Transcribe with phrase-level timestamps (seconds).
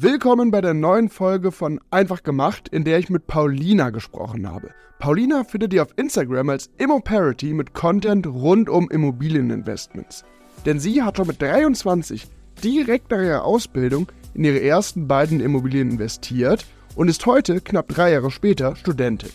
[0.00, 4.70] Willkommen bei der neuen Folge von Einfach gemacht, in der ich mit Paulina gesprochen habe.
[5.00, 10.24] Paulina findet ihr auf Instagram als Immoparity mit Content rund um Immobilieninvestments.
[10.64, 12.28] Denn sie hat schon mit 23
[12.62, 18.12] direkt nach ihrer Ausbildung in ihre ersten beiden Immobilien investiert und ist heute, knapp drei
[18.12, 19.30] Jahre später, Studentin.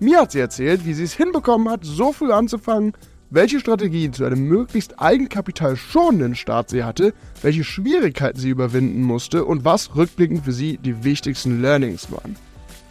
[0.00, 2.94] Mir hat sie erzählt, wie sie es hinbekommen hat, so früh anzufangen,
[3.30, 9.64] welche Strategien zu einem möglichst eigenkapitalschonenden Start sie hatte, welche Schwierigkeiten sie überwinden musste und
[9.64, 12.36] was rückblickend für sie die wichtigsten Learnings waren.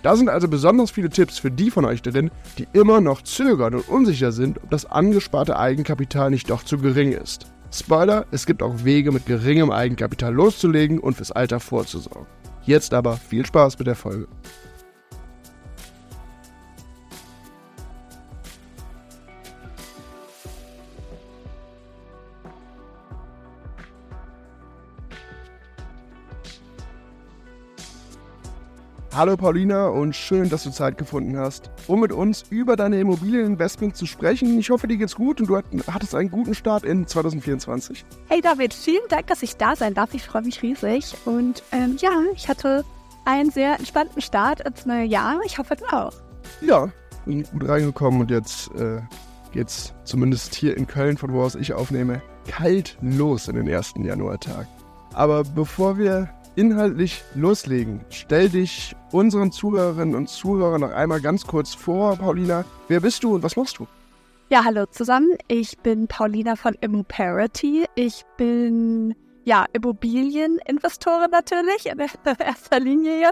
[0.02, 3.75] Da sind also besonders viele Tipps für die von euch drin, die immer noch zögern
[3.75, 7.47] und unsicher sind, ob das angesparte Eigenkapital nicht doch zu gering ist.
[7.71, 12.25] Spoiler, es gibt auch Wege mit geringem Eigenkapital loszulegen und fürs Alter vorzusorgen.
[12.66, 14.27] Jetzt aber viel Spaß mit der Folge.
[29.12, 33.97] Hallo Paulina und schön, dass du Zeit gefunden hast, um mit uns über deine Immobilieninvestments
[33.97, 34.59] zu sprechen.
[34.59, 38.06] Ich hoffe, dir geht's gut und du hattest einen guten Start in 2024.
[38.28, 40.14] Hey David, vielen Dank, dass ich da sein darf.
[40.14, 41.16] Ich freue mich riesig.
[41.25, 42.86] Und ähm, ja, ich hatte
[43.25, 45.39] einen sehr entspannten Start ins neue Jahr.
[45.44, 46.14] Ich hoffe, du auch.
[46.61, 46.89] Ja,
[47.26, 49.02] bin gut reingekommen und jetzt äh,
[49.52, 54.05] geht's zumindest hier in Köln, von wo aus ich aufnehme, kalt los in den ersten
[54.05, 54.67] Januartag.
[55.14, 61.73] Aber bevor wir inhaltlich loslegen, stell dich unseren Zuhörerinnen und Zuhörern noch einmal ganz kurz
[61.73, 62.65] vor, Paulina.
[62.89, 63.88] Wer bist du und was machst du?
[64.49, 65.37] Ja, hallo zusammen.
[65.47, 67.85] Ich bin Paulina von Immoparity.
[67.95, 69.15] Ich bin
[69.45, 71.99] ja Immobilieninvestorin natürlich in
[72.39, 73.30] erster Linie.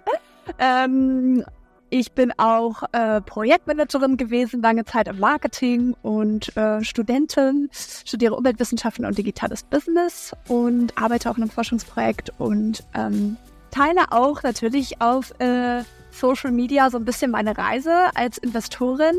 [0.58, 1.44] Ähm,
[1.90, 9.06] ich bin auch äh, Projektmanagerin gewesen, lange Zeit im Marketing und äh, Studentin, studiere Umweltwissenschaften
[9.06, 13.38] und digitales Business und arbeite auch in einem Forschungsprojekt und ähm,
[13.72, 19.16] teile auch natürlich auf äh, Social Media so ein bisschen meine Reise als Investorin.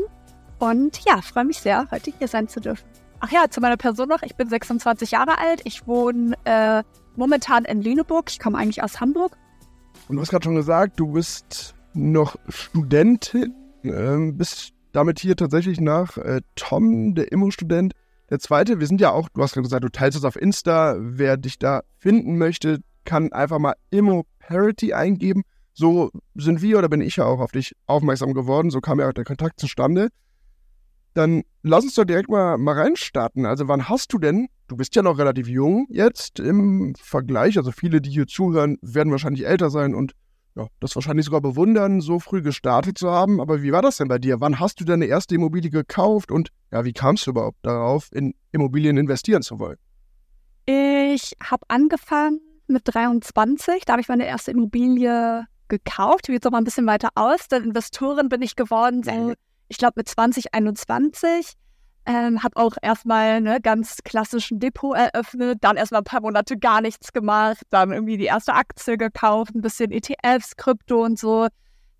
[0.59, 2.85] Und ja, freue mich sehr, heute hier sein zu dürfen.
[3.21, 4.21] Ach ja, zu meiner Person noch.
[4.21, 5.61] Ich bin 26 Jahre alt.
[5.63, 6.83] Ich wohne äh,
[7.15, 8.29] momentan in Lüneburg.
[8.29, 9.37] Ich komme eigentlich aus Hamburg.
[10.07, 15.79] Und du hast gerade schon gesagt, du bist noch Studentin, äh, bist damit hier tatsächlich
[15.79, 17.93] nach äh, Tom, der Immo-Student.
[18.29, 20.95] Der zweite, wir sind ja auch, du hast gerade gesagt, du teilst es auf Insta.
[20.99, 25.43] Wer dich da finden möchte, kann einfach mal Immo Parity eingeben.
[25.73, 28.69] So sind wir oder bin ich ja auch auf dich aufmerksam geworden.
[28.69, 30.09] So kam ja auch der Kontakt zustande.
[31.13, 33.45] Dann lass uns doch direkt mal, mal reinstarten.
[33.45, 37.71] Also, wann hast du denn, du bist ja noch relativ jung jetzt im Vergleich, also
[37.71, 40.13] viele, die hier zuhören, werden wahrscheinlich älter sein und
[40.59, 43.39] ja, das wahrscheinlich sogar bewundern, so früh gestartet zu haben.
[43.39, 44.41] Aber wie war das denn bei dir?
[44.41, 48.33] Wann hast du deine erste Immobilie gekauft und ja, wie kamst du überhaupt darauf, in
[48.51, 49.77] Immobilien investieren zu wollen?
[50.65, 53.85] Ich habe angefangen mit 23.
[53.85, 56.27] Da habe ich meine erste Immobilie gekauft.
[56.27, 57.47] Ich jetzt noch mal ein bisschen weiter aus.
[57.47, 59.33] Dann Investorin bin ich geworden, so,
[59.67, 61.53] ich glaube, mit 2021.
[62.09, 66.81] Ähm, habe auch erstmal ne, ganz klassischen Depot eröffnet, dann erstmal ein paar Monate gar
[66.81, 71.49] nichts gemacht, dann irgendwie die erste Aktie gekauft, ein bisschen ETFs, Krypto und so.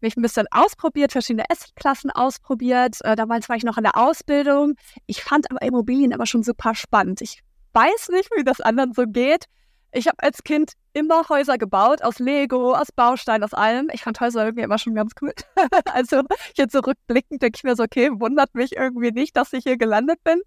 [0.01, 2.97] Mich ein bisschen ausprobiert, verschiedene Assetklassen ausprobiert.
[3.03, 4.73] Äh, damals war ich noch in der Ausbildung.
[5.05, 7.21] Ich fand aber Immobilien aber schon super spannend.
[7.21, 7.43] Ich
[7.73, 9.45] weiß nicht, wie das anderen so geht.
[9.91, 13.89] Ich habe als Kind immer Häuser gebaut, aus Lego, aus Baustein, aus allem.
[13.91, 15.33] Ich fand Häuser irgendwie immer schon ganz cool.
[15.93, 16.21] also
[16.55, 20.23] jetzt zurückblickend denke ich mir so, okay, wundert mich irgendwie nicht, dass ich hier gelandet
[20.23, 20.41] bin.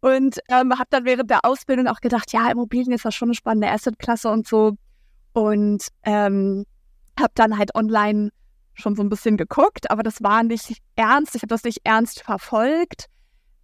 [0.00, 3.34] Und ähm, habe dann während der Ausbildung auch gedacht, ja, Immobilien ist ja schon eine
[3.34, 4.72] spannende Assetklasse und so.
[5.32, 6.64] Und ähm,
[7.18, 8.30] habe dann halt online
[8.74, 11.34] schon so ein bisschen geguckt, aber das war nicht ernst.
[11.34, 13.06] Ich habe das nicht ernst verfolgt.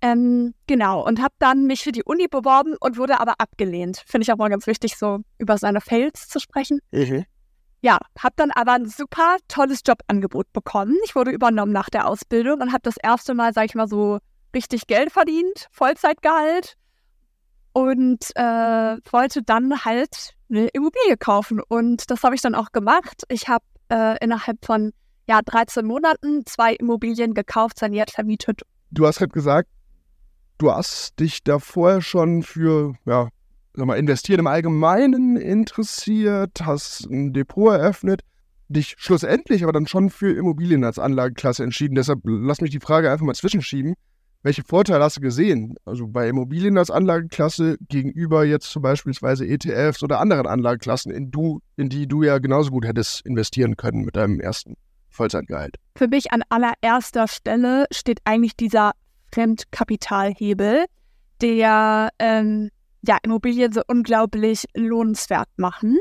[0.02, 4.02] Ähm, genau, und habe dann mich für die Uni beworben und wurde aber abgelehnt.
[4.06, 6.80] Finde ich auch mal ganz wichtig, so über seine Fails zu sprechen.
[6.90, 7.26] Mhm.
[7.82, 10.96] Ja, habe dann aber ein super tolles Jobangebot bekommen.
[11.04, 14.18] Ich wurde übernommen nach der Ausbildung und habe das erste Mal, sag ich mal so,
[14.54, 16.76] richtig Geld verdient, Vollzeitgehalt
[17.72, 21.60] und äh, wollte dann halt eine Immobilie kaufen.
[21.68, 23.22] Und das habe ich dann auch gemacht.
[23.28, 24.92] Ich habe äh, innerhalb von
[25.28, 28.62] ja, 13 Monaten zwei Immobilien gekauft, saniert, vermietet.
[28.90, 29.70] Du hast gerade gesagt,
[30.60, 33.28] du hast dich da vorher schon für, ja,
[33.74, 38.22] sag mal, investieren im Allgemeinen interessiert, hast ein Depot eröffnet,
[38.68, 41.94] dich schlussendlich aber dann schon für Immobilien als Anlageklasse entschieden.
[41.94, 43.94] Deshalb lass mich die Frage einfach mal zwischenschieben.
[44.42, 45.74] Welche Vorteile hast du gesehen?
[45.84, 51.60] Also bei Immobilien als Anlageklasse gegenüber jetzt zum Beispiel ETFs oder anderen Anlageklassen, in, du,
[51.76, 54.76] in die du ja genauso gut hättest investieren können mit deinem ersten
[55.10, 55.76] Vollzeitgehalt?
[55.96, 58.92] Für mich an allererster Stelle steht eigentlich dieser
[59.32, 60.86] Fremdkapitalhebel,
[61.40, 62.70] der ähm,
[63.02, 65.98] ja, Immobilien so unglaublich lohnenswert machen.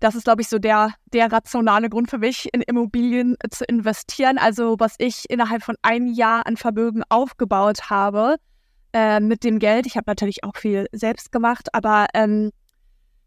[0.00, 4.38] das ist, glaube ich, so der, der rationale Grund für mich, in Immobilien zu investieren.
[4.38, 8.36] Also was ich innerhalb von einem Jahr an Vermögen aufgebaut habe
[8.94, 9.86] äh, mit dem Geld.
[9.86, 12.50] Ich habe natürlich auch viel selbst gemacht, aber ähm,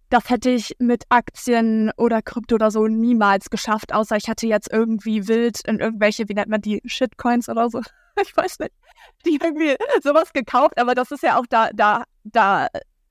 [0.09, 4.71] das hätte ich mit Aktien oder Krypto oder so niemals geschafft, außer ich hatte jetzt
[4.71, 7.81] irgendwie wild in irgendwelche, wie nennt man die, Shitcoins oder so.
[8.21, 8.71] Ich weiß nicht.
[9.25, 12.67] Die irgendwie sowas gekauft, aber das ist ja auch da, da, da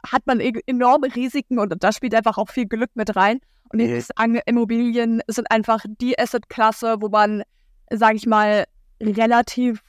[0.07, 3.41] hat man e-, enorme Risiken und da spielt einfach auch viel Glück mit rein.
[3.71, 7.43] Und ich muss sagen, Immobilien sind einfach die Assetklasse, wo man,
[7.91, 8.65] sage ich mal,
[9.01, 9.81] relativ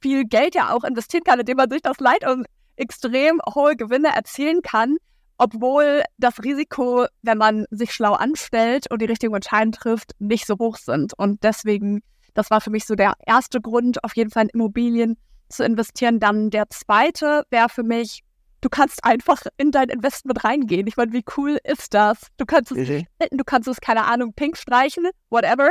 [0.00, 4.08] viel Geld ja auch investieren kann, indem man sich das Leid und extrem hohe Gewinne
[4.08, 4.96] erzielen kann
[5.38, 10.56] obwohl das Risiko, wenn man sich schlau anstellt und die richtigen Entscheidungen trifft, nicht so
[10.58, 11.12] hoch sind.
[11.18, 12.02] Und deswegen,
[12.34, 15.16] das war für mich so der erste Grund, auf jeden Fall in Immobilien
[15.48, 16.20] zu investieren.
[16.20, 18.22] Dann der zweite wäre für mich,
[18.60, 20.86] du kannst einfach in dein Investment reingehen.
[20.86, 22.28] Ich meine, wie cool ist das?
[22.36, 23.06] Du kannst es, mhm.
[23.30, 25.70] du kannst es, keine Ahnung, pink streichen, whatever.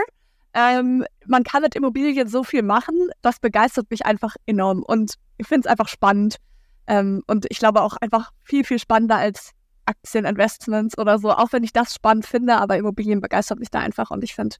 [0.53, 5.47] Ähm, man kann mit Immobilien so viel machen, das begeistert mich einfach enorm und ich
[5.47, 6.37] finde es einfach spannend.
[6.85, 9.51] Ähm, und ich glaube auch einfach viel, viel spannender als
[9.85, 14.11] Aktieninvestments oder so, auch wenn ich das spannend finde, aber Immobilien begeistert mich da einfach
[14.11, 14.57] und ich finde,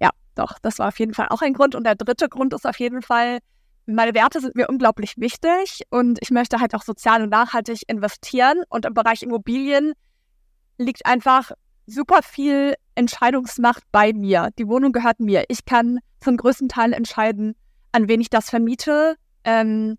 [0.00, 1.74] ja, doch, das war auf jeden Fall auch ein Grund.
[1.74, 3.38] Und der dritte Grund ist auf jeden Fall,
[3.86, 8.62] meine Werte sind mir unglaublich wichtig und ich möchte halt auch sozial und nachhaltig investieren
[8.68, 9.92] und im Bereich Immobilien
[10.78, 11.52] liegt einfach
[11.86, 14.50] super viel Entscheidungsmacht bei mir.
[14.58, 15.44] Die Wohnung gehört mir.
[15.48, 17.54] Ich kann zum größten Teil entscheiden,
[17.92, 19.16] an wen ich das vermiete.
[19.44, 19.96] Ähm,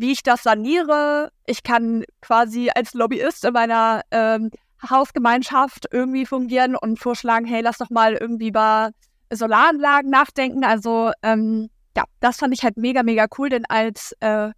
[0.00, 1.30] wie ich das saniere.
[1.46, 4.50] Ich kann quasi als Lobbyist in meiner ähm,
[4.88, 8.92] Hausgemeinschaft irgendwie fungieren und vorschlagen, hey, lass doch mal irgendwie über
[9.30, 10.64] Solaranlagen nachdenken.
[10.64, 14.50] Also ähm, ja, das fand ich halt mega, mega cool, denn als äh,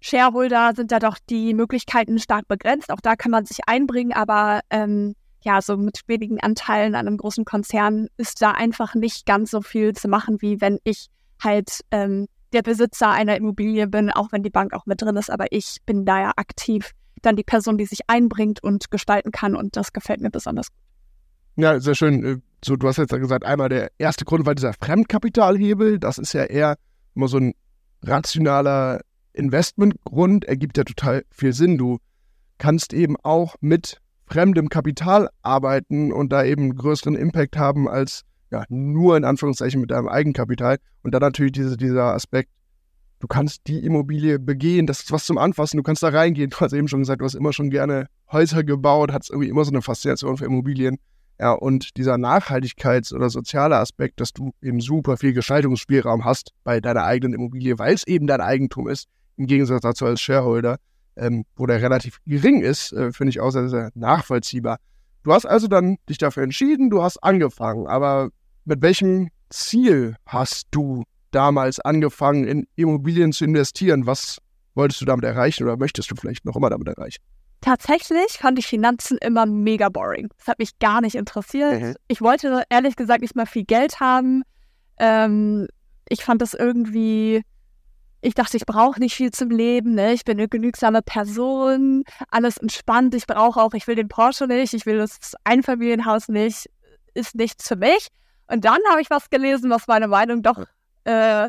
[0.00, 2.90] Shareholder sind da doch die Möglichkeiten stark begrenzt.
[2.90, 7.16] Auch da kann man sich einbringen, aber ähm, ja, so mit wenigen Anteilen an einem
[7.16, 11.08] großen Konzern ist da einfach nicht ganz so viel zu machen, wie wenn ich
[11.42, 15.30] halt ähm, der Besitzer einer Immobilie bin, auch wenn die Bank auch mit drin ist,
[15.30, 16.92] aber ich bin da ja aktiv
[17.22, 20.78] dann die Person, die sich einbringt und gestalten kann und das gefällt mir besonders gut.
[21.56, 22.42] Ja, sehr schön.
[22.64, 25.98] So, du hast jetzt gesagt, einmal der erste Grund war dieser Fremdkapitalhebel.
[25.98, 26.76] Das ist ja eher
[27.14, 27.54] immer so ein
[28.02, 29.00] rationaler
[29.32, 31.76] Investmentgrund, ergibt ja total viel Sinn.
[31.76, 31.98] Du
[32.58, 38.22] kannst eben auch mit fremdem Kapital arbeiten und da eben größeren Impact haben als
[38.52, 40.78] ja, nur in Anführungszeichen mit deinem Eigenkapital.
[41.02, 42.50] Und dann natürlich diese, dieser Aspekt,
[43.18, 46.50] du kannst die Immobilie begehen, das ist was zum Anfassen, du kannst da reingehen.
[46.50, 49.64] Du hast eben schon gesagt, du hast immer schon gerne Häuser gebaut, hast irgendwie immer
[49.64, 50.98] so eine Faszination für Immobilien.
[51.42, 56.80] Ja, und dieser Nachhaltigkeits- oder soziale Aspekt, dass du eben super viel Gestaltungsspielraum hast bei
[56.80, 60.76] deiner eigenen Immobilie, weil es eben dein Eigentum ist, im Gegensatz dazu als Shareholder,
[61.16, 64.76] ähm, wo der relativ gering ist, äh, finde ich auch sehr, sehr nachvollziehbar.
[65.24, 68.30] Du hast also dann dich dafür entschieden, du hast angefangen, aber
[68.64, 71.02] mit welchem Ziel hast du
[71.32, 74.06] damals angefangen, in Immobilien zu investieren?
[74.06, 74.38] Was
[74.76, 77.20] wolltest du damit erreichen oder möchtest du vielleicht noch immer damit erreichen?
[77.62, 80.28] Tatsächlich fand ich Finanzen immer mega boring.
[80.36, 81.80] Das hat mich gar nicht interessiert.
[81.80, 81.94] Mhm.
[82.08, 84.42] Ich wollte ehrlich gesagt nicht mal viel Geld haben.
[84.98, 85.68] Ähm,
[86.08, 87.42] ich fand das irgendwie,
[88.20, 89.94] ich dachte, ich brauche nicht viel zum Leben.
[89.94, 90.12] Ne?
[90.12, 93.14] Ich bin eine genügsame Person, alles entspannt.
[93.14, 96.68] Ich brauche auch, ich will den Porsche nicht, ich will das Einfamilienhaus nicht,
[97.14, 98.08] ist nichts für mich.
[98.48, 100.58] Und dann habe ich was gelesen, was meine Meinung doch
[101.04, 101.48] äh,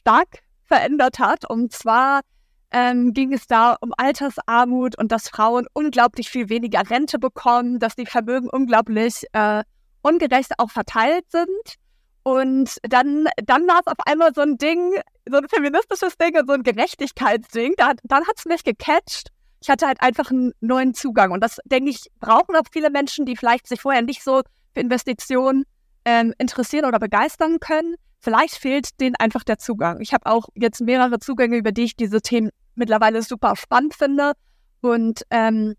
[0.00, 1.48] stark verändert hat.
[1.48, 2.22] Und zwar
[2.72, 7.96] ähm, ging es da um Altersarmut und dass Frauen unglaublich viel weniger Rente bekommen, dass
[7.96, 9.62] die Vermögen unglaublich äh,
[10.02, 11.76] ungerecht auch verteilt sind.
[12.22, 14.94] Und dann, dann war es auf einmal so ein Ding,
[15.28, 17.74] so ein feministisches Ding und so ein Gerechtigkeitsding.
[17.76, 19.28] Da, dann hat es mich gecatcht.
[19.62, 21.32] Ich hatte halt einfach einen neuen Zugang.
[21.32, 24.42] Und das, denke ich, brauchen auch viele Menschen, die vielleicht sich vorher nicht so
[24.74, 25.64] für Investitionen
[26.04, 27.96] ähm, interessieren oder begeistern können.
[28.20, 30.00] Vielleicht fehlt denen einfach der Zugang.
[30.00, 32.50] Ich habe auch jetzt mehrere Zugänge, über die ich diese Themen
[32.80, 34.32] mittlerweile super spannend finde.
[34.80, 35.74] Und ähm,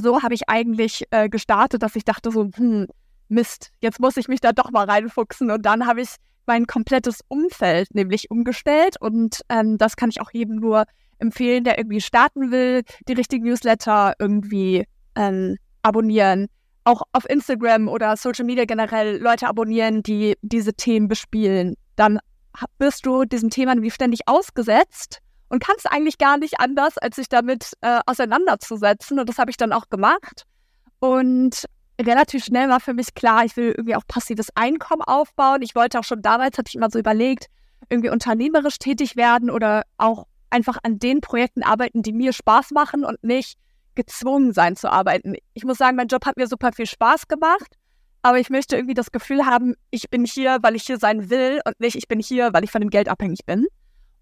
[0.00, 2.86] so habe ich eigentlich äh, gestartet, dass ich dachte so, hm,
[3.28, 5.50] Mist, jetzt muss ich mich da doch mal reinfuchsen.
[5.50, 8.96] Und dann habe ich mein komplettes Umfeld nämlich umgestellt.
[9.00, 10.84] Und ähm, das kann ich auch jedem nur
[11.18, 14.84] empfehlen, der irgendwie starten will, die richtigen Newsletter irgendwie
[15.16, 16.48] ähm, abonnieren,
[16.84, 22.18] auch auf Instagram oder Social Media generell Leute abonnieren, die diese Themen bespielen, dann
[22.78, 25.20] wirst du diesem Thema nämlich ständig ausgesetzt
[25.54, 29.20] und kannst eigentlich gar nicht anders, als sich damit äh, auseinanderzusetzen.
[29.20, 30.46] Und das habe ich dann auch gemacht.
[30.98, 31.66] Und
[32.00, 35.62] relativ schnell war für mich klar, ich will irgendwie auch passives Einkommen aufbauen.
[35.62, 37.46] Ich wollte auch schon damals, hatte ich immer so überlegt,
[37.88, 43.04] irgendwie unternehmerisch tätig werden oder auch einfach an den Projekten arbeiten, die mir Spaß machen
[43.04, 43.56] und nicht
[43.94, 45.36] gezwungen sein zu arbeiten.
[45.52, 47.76] Ich muss sagen, mein Job hat mir super viel Spaß gemacht,
[48.22, 51.60] aber ich möchte irgendwie das Gefühl haben, ich bin hier, weil ich hier sein will
[51.64, 53.68] und nicht, ich bin hier, weil ich von dem Geld abhängig bin.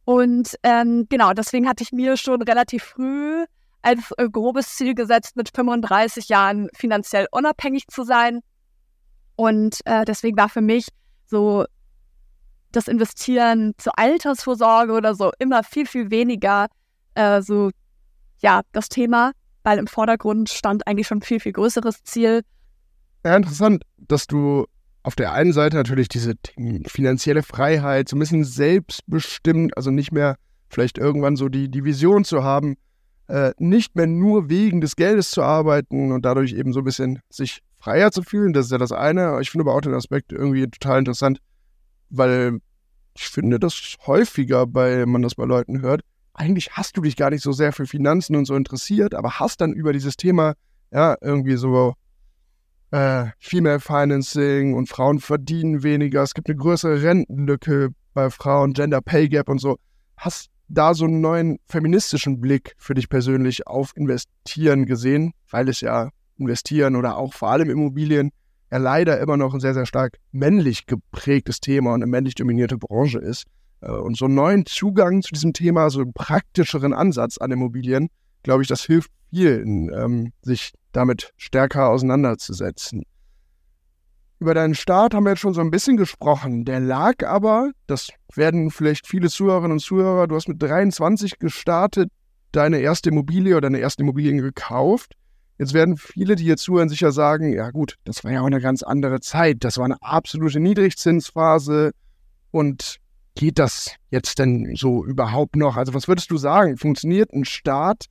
[0.04, 3.44] Und ähm, genau, deswegen hatte ich mir schon relativ früh
[3.82, 8.40] als äh, grobes Ziel gesetzt, mit 35 Jahren finanziell unabhängig zu sein.
[9.37, 10.88] Und äh, deswegen war für mich
[11.26, 11.64] so
[12.71, 16.68] das Investieren zur Altersvorsorge oder so immer viel, viel weniger
[17.14, 17.71] äh, so,
[18.40, 19.32] ja, das Thema,
[19.62, 22.42] weil im Vordergrund stand eigentlich schon ein viel, viel größeres Ziel.
[23.25, 24.66] Ja, interessant, dass du
[25.02, 26.35] auf der einen Seite natürlich diese
[26.87, 30.37] finanzielle Freiheit, so ein bisschen selbstbestimmt, also nicht mehr
[30.68, 32.76] vielleicht irgendwann so die, die Vision zu haben,
[33.28, 37.21] äh, nicht mehr nur wegen des Geldes zu arbeiten und dadurch eben so ein bisschen
[37.30, 38.52] sich freier zu fühlen.
[38.52, 39.38] Das ist ja das eine.
[39.40, 41.38] Ich finde aber auch den Aspekt irgendwie total interessant,
[42.11, 42.61] weil
[43.14, 46.02] ich finde das häufiger, weil man das bei Leuten hört.
[46.35, 49.61] Eigentlich hast du dich gar nicht so sehr für Finanzen und so interessiert, aber hast
[49.61, 50.54] dann über dieses Thema
[50.90, 51.94] ja irgendwie so
[52.92, 56.22] äh, Female Financing und Frauen verdienen weniger.
[56.22, 59.78] Es gibt eine größere Rentenlücke bei Frauen, Gender Pay Gap und so.
[60.16, 65.80] Hast da so einen neuen feministischen Blick für dich persönlich auf Investieren gesehen, weil es
[65.80, 68.30] ja Investieren oder auch vor allem Immobilien
[68.70, 72.78] ja leider immer noch ein sehr, sehr stark männlich geprägtes Thema und eine männlich dominierte
[72.78, 73.44] Branche ist.
[73.80, 78.08] Äh, und so einen neuen Zugang zu diesem Thema, so einen praktischeren Ansatz an Immobilien,
[78.42, 83.04] glaube ich, das hilft vielen, ähm, sich damit stärker auseinanderzusetzen.
[84.38, 86.64] Über deinen Start haben wir jetzt schon so ein bisschen gesprochen.
[86.64, 92.10] Der lag aber, das werden vielleicht viele Zuhörerinnen und Zuhörer, du hast mit 23 gestartet,
[92.50, 95.14] deine erste Immobilie oder deine erste Immobilien gekauft.
[95.58, 98.60] Jetzt werden viele, die hier zuhören, sicher sagen, ja gut, das war ja auch eine
[98.60, 99.58] ganz andere Zeit.
[99.60, 101.92] Das war eine absolute Niedrigzinsphase.
[102.50, 102.96] Und
[103.34, 105.76] geht das jetzt denn so überhaupt noch?
[105.76, 106.76] Also was würdest du sagen?
[106.76, 108.06] Funktioniert ein Start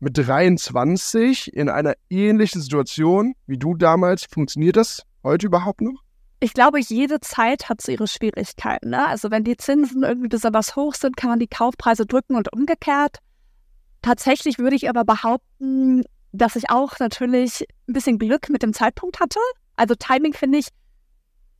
[0.00, 4.24] mit 23 in einer ähnlichen Situation wie du damals?
[4.24, 6.02] Funktioniert das heute überhaupt noch?
[6.40, 8.90] Ich glaube, jede Zeit hat so ihre Schwierigkeiten.
[8.90, 9.06] Ne?
[9.06, 13.18] Also wenn die Zinsen irgendwie besonders hoch sind, kann man die Kaufpreise drücken und umgekehrt.
[14.02, 19.18] Tatsächlich würde ich aber behaupten, dass ich auch natürlich ein bisschen Glück mit dem Zeitpunkt
[19.18, 19.40] hatte.
[19.74, 20.68] Also Timing finde ich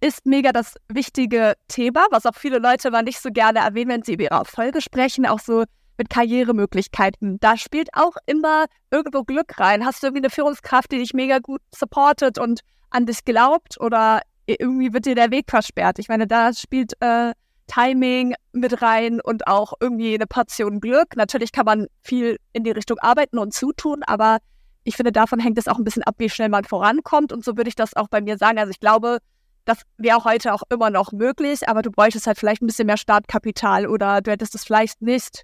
[0.00, 4.02] ist mega das wichtige Thema, was auch viele Leute mal nicht so gerne erwähnen, wenn
[4.04, 5.64] sie über ihre Erfolge sprechen, auch so
[5.98, 7.38] mit Karrieremöglichkeiten.
[7.40, 9.84] Da spielt auch immer irgendwo Glück rein.
[9.84, 14.22] Hast du irgendwie eine Führungskraft, die dich mega gut supportet und an dich glaubt oder
[14.46, 15.98] irgendwie wird dir der Weg versperrt.
[15.98, 17.32] Ich meine, da spielt äh,
[17.66, 21.16] Timing mit rein und auch irgendwie eine Portion Glück.
[21.16, 24.38] Natürlich kann man viel in die Richtung arbeiten und zutun, aber
[24.84, 27.32] ich finde, davon hängt es auch ein bisschen ab, wie schnell man vorankommt.
[27.32, 28.58] Und so würde ich das auch bei mir sagen.
[28.58, 29.18] Also ich glaube,
[29.66, 32.96] das wäre heute auch immer noch möglich, aber du bräuchtest halt vielleicht ein bisschen mehr
[32.96, 35.42] Startkapital oder du hättest es vielleicht nicht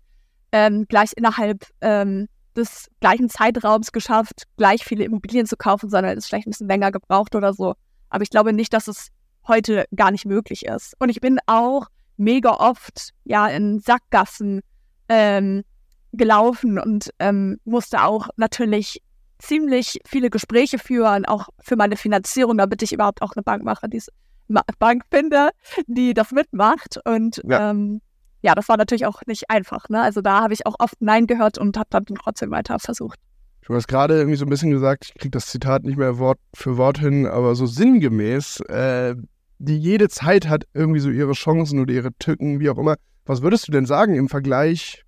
[0.54, 6.26] ähm, gleich innerhalb ähm, des gleichen Zeitraums geschafft, gleich viele Immobilien zu kaufen, sondern es
[6.26, 7.75] vielleicht ein bisschen länger gebraucht oder so.
[8.08, 9.08] Aber ich glaube nicht, dass es
[9.49, 10.94] heute gar nicht möglich ist.
[11.00, 14.61] Und ich bin auch mega oft ja in Sackgassen
[15.08, 15.64] ähm,
[16.12, 19.02] gelaufen und ähm, musste auch natürlich
[19.40, 23.88] ziemlich viele Gespräche führen, auch für meine Finanzierung, damit ich überhaupt auch eine Bank mache,
[23.88, 24.00] die
[24.78, 25.50] Bank finde,
[25.88, 27.00] die das mitmacht.
[27.04, 27.70] Und ja.
[27.70, 28.00] Ähm,
[28.45, 29.89] ja, das war natürlich auch nicht einfach.
[29.89, 30.03] Ne?
[30.03, 33.19] Also da habe ich auch oft Nein gehört und habe dann trotzdem weiter versucht.
[33.63, 36.39] Du hast gerade irgendwie so ein bisschen gesagt, ich kriege das Zitat nicht mehr Wort
[36.53, 39.15] für Wort hin, aber so sinngemäß, äh,
[39.59, 42.97] die jede Zeit hat irgendwie so ihre Chancen oder ihre Tücken, wie auch immer.
[43.25, 45.03] Was würdest du denn sagen im Vergleich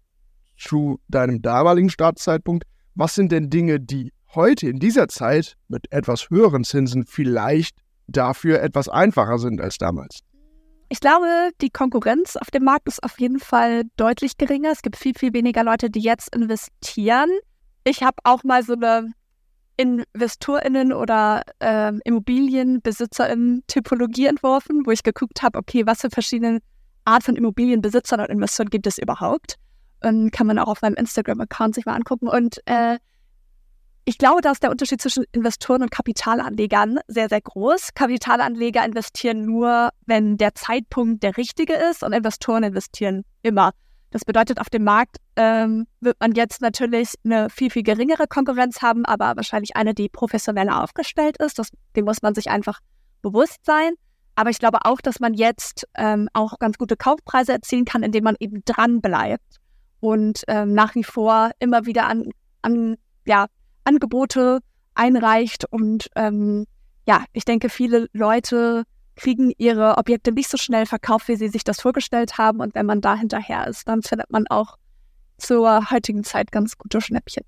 [0.56, 2.64] zu deinem damaligen Startzeitpunkt?
[2.94, 7.76] Was sind denn Dinge, die heute in dieser Zeit mit etwas höheren Zinsen vielleicht
[8.06, 10.20] dafür etwas einfacher sind als damals?
[10.88, 14.70] Ich glaube, die Konkurrenz auf dem Markt ist auf jeden Fall deutlich geringer.
[14.70, 17.28] Es gibt viel, viel weniger Leute, die jetzt investieren.
[17.82, 19.12] Ich habe auch mal so eine
[19.76, 26.60] InvestorInnen oder äh, ImmobilienbesitzerInnen-Typologie entworfen, wo ich geguckt habe, okay, was für verschiedene
[27.04, 29.56] Art von Immobilienbesitzern und Investoren gibt es überhaupt?
[30.02, 32.28] Und kann man auch auf meinem Instagram-Account sich mal angucken.
[32.28, 32.98] Und äh,
[34.08, 37.92] ich glaube, da ist der Unterschied zwischen Investoren und Kapitalanlegern sehr, sehr groß.
[37.92, 43.72] Kapitalanleger investieren nur, wenn der Zeitpunkt der richtige ist und Investoren investieren immer.
[44.12, 48.80] Das bedeutet, auf dem Markt ähm, wird man jetzt natürlich eine viel, viel geringere Konkurrenz
[48.80, 51.58] haben, aber wahrscheinlich eine, die professioneller aufgestellt ist.
[51.58, 52.78] Das, dem muss man sich einfach
[53.22, 53.94] bewusst sein.
[54.36, 58.22] Aber ich glaube auch, dass man jetzt ähm, auch ganz gute Kaufpreise erzielen kann, indem
[58.22, 59.56] man eben dran bleibt
[59.98, 62.30] und ähm, nach wie vor immer wieder an,
[62.62, 62.96] an
[63.26, 63.46] ja,
[63.86, 64.60] Angebote
[64.94, 65.64] einreicht.
[65.70, 66.66] Und ähm,
[67.06, 71.64] ja, ich denke, viele Leute kriegen ihre Objekte nicht so schnell verkauft, wie sie sich
[71.64, 72.60] das vorgestellt haben.
[72.60, 74.76] Und wenn man da hinterher ist, dann findet man auch
[75.38, 77.44] zur heutigen Zeit ganz gute Schnäppchen.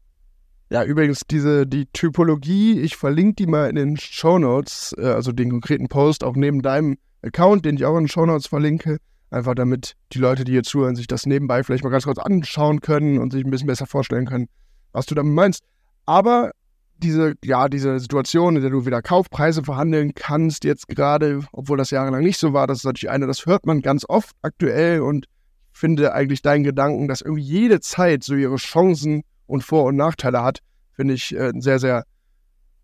[0.70, 5.32] Ja, übrigens, diese, die Typologie, ich verlinke die mal in den Show Notes, äh, also
[5.32, 8.98] den konkreten Post auch neben deinem Account, den ich auch in den Show Notes verlinke.
[9.30, 12.80] Einfach damit die Leute, die hier zuhören, sich das nebenbei vielleicht mal ganz kurz anschauen
[12.80, 14.48] können und sich ein bisschen besser vorstellen können,
[14.92, 15.64] was du damit meinst.
[16.08, 16.52] Aber
[16.96, 21.90] diese, ja, diese Situation, in der du wieder Kaufpreise verhandeln kannst, jetzt gerade, obwohl das
[21.90, 25.26] jahrelang nicht so war, das ist natürlich eine, das hört man ganz oft aktuell und
[25.70, 30.42] finde eigentlich deinen Gedanken, dass irgendwie jede Zeit so ihre Chancen und Vor- und Nachteile
[30.42, 30.60] hat,
[30.94, 32.04] finde ich äh, einen sehr, sehr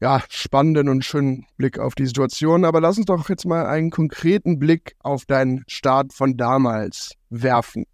[0.02, 2.66] ja, spannenden und schönen Blick auf die Situation.
[2.66, 7.86] Aber lass uns doch jetzt mal einen konkreten Blick auf deinen Start von damals werfen.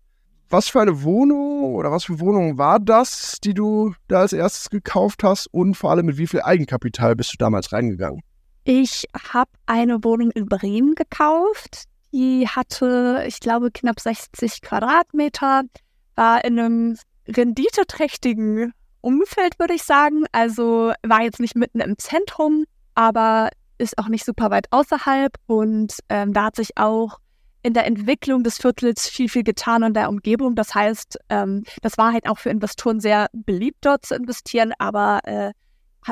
[0.49, 4.70] Was für eine Wohnung oder was für Wohnung war das, die du da als erstes
[4.70, 8.22] gekauft hast und vor allem mit wie viel Eigenkapital bist du damals reingegangen?
[8.64, 11.84] Ich habe eine Wohnung in Bremen gekauft.
[12.12, 15.62] Die hatte, ich glaube, knapp 60 Quadratmeter,
[16.16, 16.96] war in einem
[17.28, 20.24] renditeträchtigen Umfeld, würde ich sagen.
[20.32, 25.32] Also war jetzt nicht mitten im Zentrum, aber ist auch nicht super weit außerhalb.
[25.46, 27.18] Und ähm, da hat sich auch
[27.62, 30.55] in der Entwicklung des Viertels viel, viel getan in der Umgebung.
[30.55, 35.21] Das heißt, ähm, das war halt auch für Investoren sehr beliebt, dort zu investieren, aber
[35.25, 35.52] äh,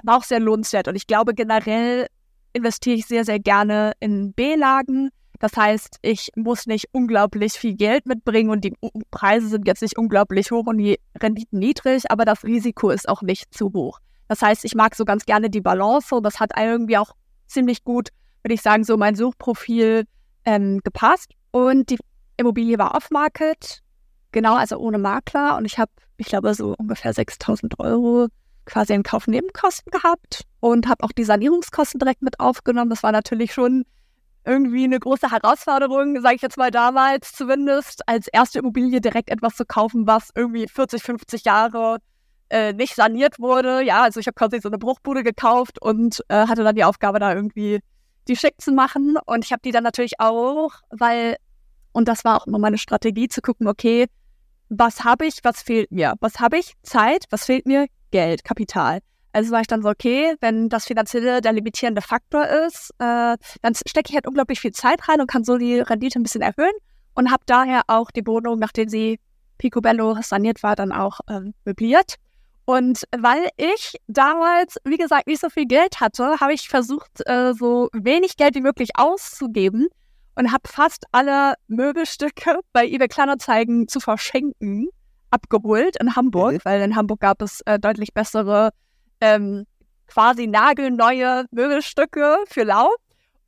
[0.04, 0.88] war auch sehr lohnenswert.
[0.88, 2.06] Und ich glaube, generell
[2.52, 5.10] investiere ich sehr, sehr gerne in B-Lagen.
[5.38, 8.74] Das heißt, ich muss nicht unglaublich viel Geld mitbringen und die
[9.10, 13.22] Preise sind jetzt nicht unglaublich hoch und die Renditen niedrig, aber das Risiko ist auch
[13.22, 14.00] nicht zu hoch.
[14.26, 17.12] Das heißt, ich mag so ganz gerne die Balance und das hat irgendwie auch
[17.46, 18.08] ziemlich gut,
[18.42, 20.04] würde ich sagen, so mein Suchprofil
[20.44, 21.32] ähm, gepasst.
[21.50, 21.98] Und die
[22.36, 23.80] Immobilie war off-market,
[24.32, 25.56] genau, also ohne Makler.
[25.56, 28.28] Und ich habe, ich glaube, so ungefähr 6000 Euro
[28.64, 32.90] quasi in Kaufnebenkosten gehabt und habe auch die Sanierungskosten direkt mit aufgenommen.
[32.90, 33.84] Das war natürlich schon
[34.44, 39.56] irgendwie eine große Herausforderung, sage ich jetzt mal damals zumindest, als erste Immobilie direkt etwas
[39.56, 41.98] zu kaufen, was irgendwie 40, 50 Jahre
[42.50, 43.82] äh, nicht saniert wurde.
[43.82, 47.18] Ja, also ich habe quasi so eine Bruchbude gekauft und äh, hatte dann die Aufgabe,
[47.18, 47.80] da irgendwie
[48.28, 49.16] die schick zu machen.
[49.26, 51.36] Und ich habe die dann natürlich auch, weil,
[51.92, 54.06] und das war auch immer meine Strategie, zu gucken, okay,
[54.68, 56.14] was habe ich, was fehlt mir?
[56.20, 56.74] Was habe ich?
[56.82, 57.86] Zeit, was fehlt mir?
[58.10, 59.00] Geld, Kapital.
[59.32, 63.74] Also war ich dann so, okay, wenn das Finanzielle der limitierende Faktor ist, äh, dann
[63.86, 66.72] stecke ich halt unglaublich viel Zeit rein und kann so die Rendite ein bisschen erhöhen
[67.14, 69.20] und habe daher auch die Wohnung, nachdem sie
[69.58, 72.14] Picobello saniert war, dann auch ähm, möbliert.
[72.68, 77.54] Und weil ich damals, wie gesagt, nicht so viel Geld hatte, habe ich versucht, äh,
[77.54, 79.88] so wenig Geld wie möglich auszugeben
[80.34, 84.90] und habe fast alle Möbelstücke bei eBay Kleinanzeigen zu verschenken
[85.30, 86.60] abgeholt in Hamburg, mhm.
[86.64, 88.68] weil in Hamburg gab es äh, deutlich bessere,
[89.22, 89.64] ähm,
[90.06, 92.90] quasi nagelneue Möbelstücke für lau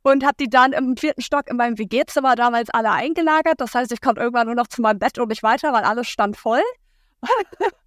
[0.01, 3.61] und habe die dann im vierten Stock in meinem WG-Zimmer damals alle eingelagert.
[3.61, 6.07] Das heißt, ich konnte irgendwann nur noch zu meinem Bett und nicht weiter, weil alles
[6.07, 6.63] stand voll.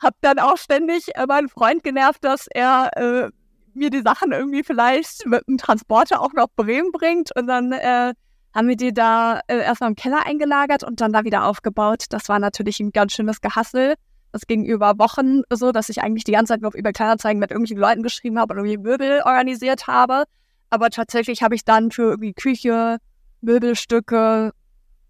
[0.00, 3.30] Hab dann auch ständig äh, meinen Freund genervt, dass er äh,
[3.74, 7.30] mir die Sachen irgendwie vielleicht mit einem Transporter auch nach Bremen bringt.
[7.36, 8.14] Und dann äh,
[8.54, 12.04] haben wir die da äh, erstmal im Keller eingelagert und dann da wieder aufgebaut.
[12.10, 13.94] Das war natürlich ein ganz schönes Gehassel.
[14.32, 17.50] Das ging über Wochen so, dass ich eigentlich die ganze Zeit nur über Kleinanzeigen mit
[17.50, 20.24] irgendwelchen Leuten geschrieben habe und irgendwie Möbel organisiert habe.
[20.70, 22.98] Aber tatsächlich habe ich dann für irgendwie Küche,
[23.40, 24.52] Möbelstücke,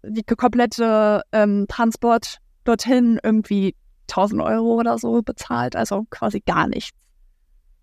[0.03, 3.75] die komplette ähm, Transport dorthin irgendwie
[4.09, 6.97] 1000 Euro oder so bezahlt, also quasi gar nichts.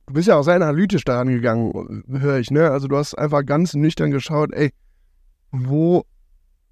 [0.07, 2.71] Du bist ja auch sehr analytisch daran gegangen, höre ich, ne?
[2.71, 4.71] Also du hast einfach ganz nüchtern geschaut, ey,
[5.51, 6.05] wo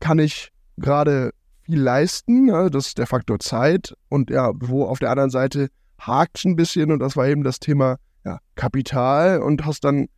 [0.01, 2.49] kann ich gerade viel leisten?
[2.49, 3.95] Ja, das ist der Faktor Zeit.
[4.09, 7.59] Und ja, wo auf der anderen Seite hakt ein bisschen und das war eben das
[7.61, 10.09] Thema ja, Kapital und hast dann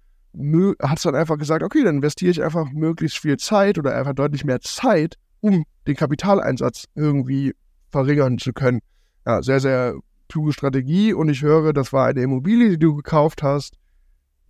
[0.83, 4.45] hast dann einfach gesagt, okay, dann investiere ich einfach möglichst viel Zeit oder einfach deutlich
[4.45, 7.55] mehr Zeit, um den Kapitaleinsatz irgendwie
[7.93, 8.81] verringern zu können
[9.27, 9.95] ja, sehr, sehr
[10.29, 13.77] kluge Strategie und ich höre, das war eine Immobilie, die du gekauft hast,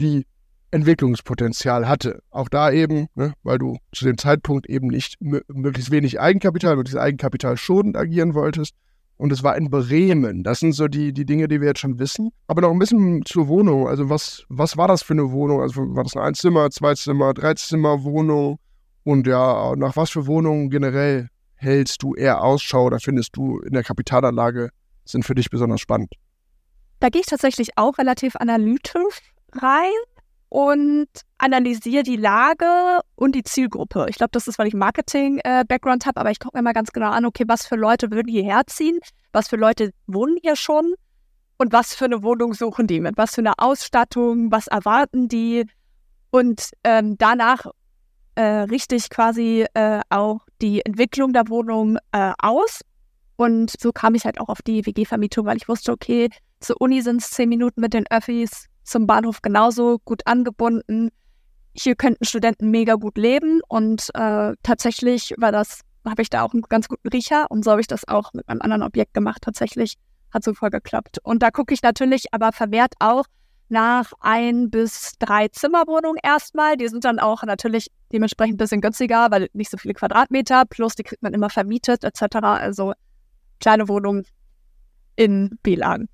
[0.01, 0.27] die
[0.71, 2.21] Entwicklungspotenzial hatte.
[2.31, 6.99] Auch da eben, ne, weil du zu dem Zeitpunkt eben nicht möglichst wenig Eigenkapital, möglichst
[6.99, 8.75] Eigenkapital schonend agieren wolltest.
[9.17, 10.43] Und es war in Bremen.
[10.43, 12.31] Das sind so die, die Dinge, die wir jetzt schon wissen.
[12.49, 13.87] Aber noch ein bisschen zur Wohnung.
[13.87, 15.61] Also was, was war das für eine Wohnung?
[15.61, 18.59] Also war das eine Einzimmer, Zweizimmer, Dreizimmer Wohnung?
[19.05, 21.29] Und ja, nach was für Wohnungen generell
[21.65, 24.71] hältst du eher Ausschau oder findest du in der Kapitalanlage
[25.05, 26.15] sind für dich besonders spannend?
[27.01, 29.21] Da gehe ich tatsächlich auch relativ analytisch
[29.53, 29.93] rein
[30.49, 34.07] und analysiere die Lage und die Zielgruppe.
[34.09, 36.93] Ich glaube, das ist, weil ich Marketing-Background äh, habe, aber ich gucke mir mal ganz
[36.93, 38.99] genau an, okay, was für Leute würden hierher ziehen,
[39.33, 40.95] was für Leute wohnen hier schon
[41.59, 45.65] und was für eine Wohnung suchen die mit, was für eine Ausstattung, was erwarten die
[46.31, 47.67] und ähm, danach
[48.35, 52.81] äh, richte ich quasi äh, auch die Entwicklung der Wohnung äh, aus
[53.37, 57.03] Und so kam ich halt auch auf die WG-Vermietung, weil ich wusste, okay, zur Uni
[57.03, 61.11] sind es zehn Minuten mit den Öffis, zum Bahnhof genauso gut angebunden.
[61.75, 66.55] Hier könnten Studenten mega gut leben und äh, tatsächlich war das, habe ich da auch
[66.55, 69.43] einen ganz guten Riecher und so habe ich das auch mit meinem anderen Objekt gemacht.
[69.43, 69.97] Tatsächlich
[70.33, 71.19] hat so voll geklappt.
[71.23, 73.27] Und da gucke ich natürlich aber verwehrt auch
[73.69, 76.77] nach ein bis drei Zimmerwohnungen erstmal.
[76.77, 80.95] Die sind dann auch natürlich dementsprechend ein bisschen günstiger, weil nicht so viele Quadratmeter, plus
[80.95, 82.37] die kriegt man immer vermietet etc.
[82.43, 82.93] Also
[83.61, 84.25] kleine Wohnungen
[85.17, 86.09] in B-Lagen.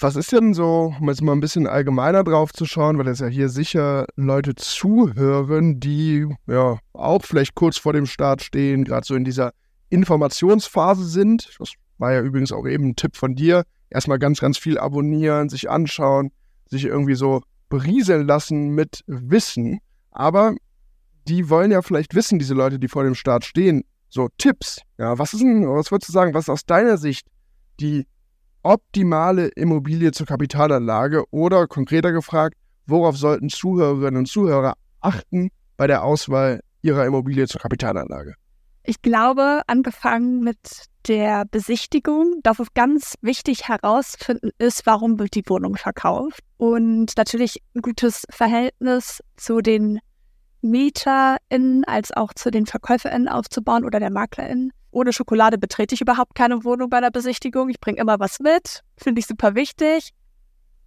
[0.00, 3.20] Was ist denn so, um jetzt mal ein bisschen allgemeiner drauf zu schauen, weil es
[3.20, 9.06] ja hier sicher Leute zuhören, die ja auch vielleicht kurz vor dem Start stehen, gerade
[9.06, 9.52] so in dieser
[9.90, 11.50] Informationsphase sind.
[11.58, 13.64] Das war ja übrigens auch eben ein Tipp von dir.
[13.90, 16.30] Erstmal ganz, ganz viel abonnieren, sich anschauen,
[16.72, 19.78] sich irgendwie so berieseln lassen mit Wissen.
[20.10, 20.54] Aber
[21.28, 24.80] die wollen ja vielleicht wissen, diese Leute, die vor dem Start stehen, so Tipps.
[24.98, 27.26] Ja, was ist denn, was würdest du sagen, was ist aus deiner Sicht
[27.78, 28.06] die
[28.62, 32.56] optimale Immobilie zur Kapitalanlage oder konkreter gefragt,
[32.86, 38.34] worauf sollten Zuhörerinnen und Zuhörer achten bei der Auswahl ihrer Immobilie zur Kapitalanlage?
[38.84, 45.42] Ich glaube, angefangen mit der Besichtigung, dass es ganz wichtig herausfinden ist, warum wird die
[45.46, 46.40] Wohnung verkauft.
[46.56, 50.00] Und natürlich ein gutes Verhältnis zu den
[50.62, 54.72] MieterInnen als auch zu den VerkäuferInnen aufzubauen oder der MaklerInnen.
[54.92, 57.68] Ohne Schokolade betrete ich überhaupt keine Wohnung bei der Besichtigung.
[57.70, 58.82] Ich bringe immer was mit.
[58.96, 60.10] Finde ich super wichtig.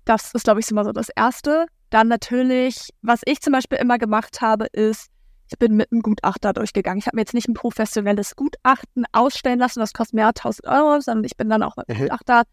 [0.06, 1.66] Das ist, glaube ich, immer so das Erste.
[1.90, 5.08] Dann natürlich, was ich zum Beispiel immer gemacht habe, ist,
[5.52, 7.00] ich bin mit einem Gutachter durchgegangen.
[7.00, 10.68] Ich habe mir jetzt nicht ein professionelles Gutachten ausstellen lassen, das kostet mehr als 1000
[10.68, 12.04] Euro, sondern ich bin dann auch mit einem mhm.
[12.04, 12.44] Gutachter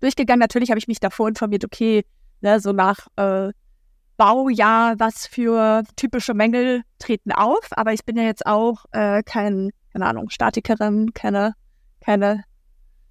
[0.00, 0.40] durchgegangen.
[0.40, 2.04] Natürlich habe ich mich davor informiert, okay,
[2.40, 3.52] ne, so nach äh,
[4.16, 7.66] Baujahr, was für typische Mängel treten auf.
[7.70, 11.54] Aber ich bin ja jetzt auch äh, kein, keine Ahnung, Statikerin, keine,
[12.00, 12.44] keine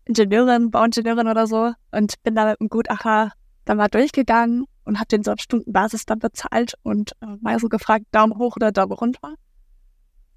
[0.05, 1.73] Ingenieurin, Bauingenieurin oder so.
[1.91, 3.31] Und bin da mit einem Gutachter
[3.65, 7.69] dann mal durchgegangen und habe den so auf Stundenbasis dann bezahlt und äh, mal so
[7.69, 9.35] gefragt, Daumen hoch oder Daumen runter.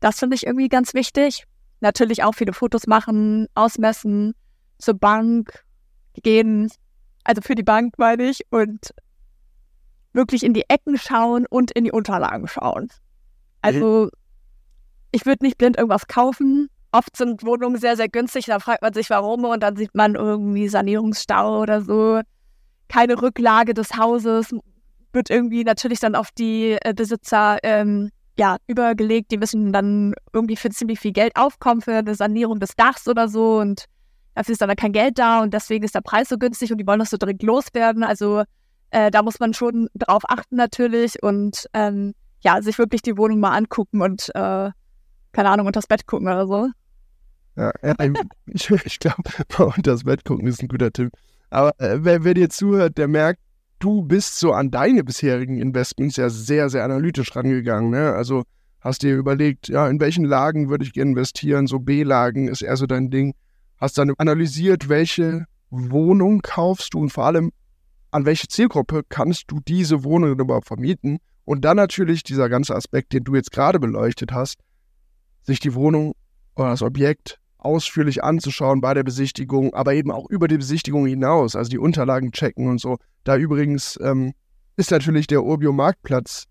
[0.01, 1.45] Das finde ich irgendwie ganz wichtig.
[1.81, 4.35] Natürlich auch viele Fotos machen, ausmessen,
[4.79, 5.65] zur Bank
[6.23, 6.71] gehen,
[7.25, 8.95] also für die Bank meine ich, und
[10.13, 12.89] wirklich in die Ecken schauen und in die Unterlagen schauen.
[13.63, 14.11] Also
[15.11, 16.69] ich würde nicht blind irgendwas kaufen.
[16.93, 20.15] Oft sind Wohnungen sehr, sehr günstig, da fragt man sich warum und dann sieht man
[20.15, 22.21] irgendwie Sanierungsstau oder so
[22.95, 24.55] keine Rücklage des Hauses,
[25.13, 29.33] wird irgendwie natürlich dann auf die äh, Besitzer ähm, ja, übergelegt.
[29.33, 33.29] Die müssen dann irgendwie für ziemlich viel Geld aufkommen für eine Sanierung des Dachs oder
[33.29, 33.87] so und
[34.37, 36.87] dafür ist dann kein Geld da und deswegen ist der Preis so günstig und die
[36.87, 38.05] wollen das so dringend loswerden.
[38.05, 38.45] Also
[38.91, 43.41] äh, da muss man schon drauf achten natürlich und ähm, ja, sich wirklich die Wohnung
[43.41, 44.71] mal angucken und äh,
[45.33, 46.69] keine Ahnung, unter das Bett gucken oder so.
[47.57, 47.73] Ja,
[48.47, 49.23] ich, ich glaube,
[49.59, 51.11] unter das Bett gucken ist ein guter Tipp.
[51.55, 53.41] Aber äh, wer, wer dir zuhört, der merkt,
[53.79, 57.91] du bist so an deine bisherigen Investments ja sehr, sehr analytisch rangegangen.
[57.91, 58.13] Ne?
[58.13, 58.43] Also
[58.81, 61.69] hast dir überlegt, ja, in welchen Lagen würde ich investieren?
[61.69, 63.35] So B-Lagen ist eher so dein Ding.
[63.79, 67.53] Hast dann analysiert, welche Wohnung kaufst du und vor allem,
[68.11, 71.19] an welche Zielgruppe kannst du diese Wohnung überhaupt vermieten?
[71.45, 74.57] Und dann natürlich dieser ganze Aspekt, den du jetzt gerade beleuchtet hast,
[75.43, 76.15] sich die Wohnung
[76.57, 81.57] oder das Objekt ausführlich anzuschauen bei der Besichtigung, aber eben auch über die Besichtigung hinaus,
[81.57, 82.99] also die Unterlagen checken und so.
[83.25, 84.35] Da übrigens ähm,
[84.77, 86.45] ist natürlich der Urbio Marktplatz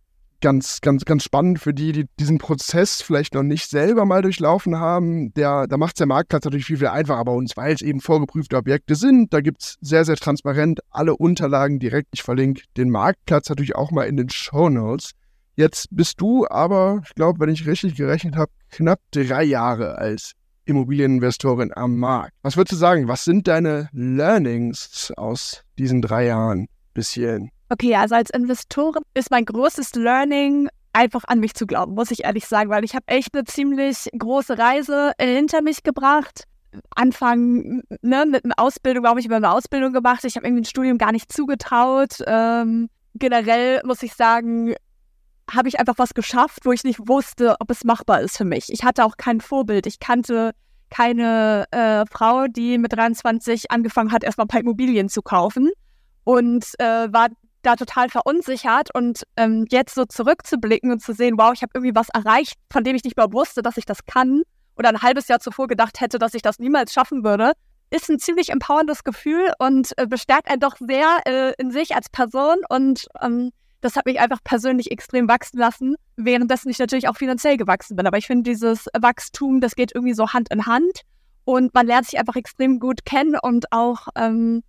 [0.43, 4.77] ganz, ganz, ganz spannend für die, die diesen Prozess vielleicht noch nicht selber mal durchlaufen
[4.77, 5.33] haben.
[5.35, 8.57] Der, da macht der Marktplatz natürlich viel, viel einfacher bei uns, weil es eben vorgeprüfte
[8.57, 9.33] Objekte sind.
[9.33, 12.09] Da gibt es sehr, sehr transparent alle Unterlagen direkt.
[12.13, 15.11] Ich verlinke den Marktplatz natürlich auch mal in den Show Notes.
[15.55, 20.33] Jetzt bist du aber, ich glaube, wenn ich richtig gerechnet habe, knapp drei Jahre als
[20.65, 22.33] Immobilieninvestorin am Markt.
[22.41, 23.07] Was würdest du sagen?
[23.07, 27.49] Was sind deine Learnings aus diesen drei Jahren bis hierhin?
[27.69, 32.23] Okay, also als Investorin ist mein größtes Learning einfach an mich zu glauben, muss ich
[32.23, 36.43] ehrlich sagen, weil ich habe echt eine ziemlich große Reise hinter mich gebracht.
[36.95, 40.23] Anfang ne, mit einer Ausbildung, warum ich über eine Ausbildung gemacht?
[40.23, 42.17] Ich habe irgendwie ein Studium gar nicht zugetraut.
[42.25, 44.75] Ähm, generell muss ich sagen,
[45.51, 48.65] habe ich einfach was geschafft, wo ich nicht wusste, ob es machbar ist für mich.
[48.69, 49.85] Ich hatte auch kein Vorbild.
[49.87, 50.51] Ich kannte
[50.89, 55.71] keine äh, Frau, die mit 23 angefangen hat, erstmal ein paar Immobilien zu kaufen
[56.23, 57.29] und äh, war
[57.63, 61.95] da total verunsichert und ähm, jetzt so zurückzublicken und zu sehen, wow, ich habe irgendwie
[61.95, 64.43] was erreicht, von dem ich nicht mehr wusste, dass ich das kann
[64.77, 67.53] oder ein halbes Jahr zuvor gedacht hätte, dass ich das niemals schaffen würde,
[67.89, 72.09] ist ein ziemlich empowerndes Gefühl und äh, bestärkt einen doch sehr äh, in sich als
[72.09, 73.51] Person und ähm,
[73.83, 78.07] das hat mich einfach persönlich extrem wachsen lassen, währenddessen ich natürlich auch finanziell gewachsen bin.
[78.07, 81.01] Aber ich finde, dieses Wachstum, das geht irgendwie so Hand in Hand.
[81.43, 84.63] Und man lernt sich einfach extrem gut kennen und auch, ähm,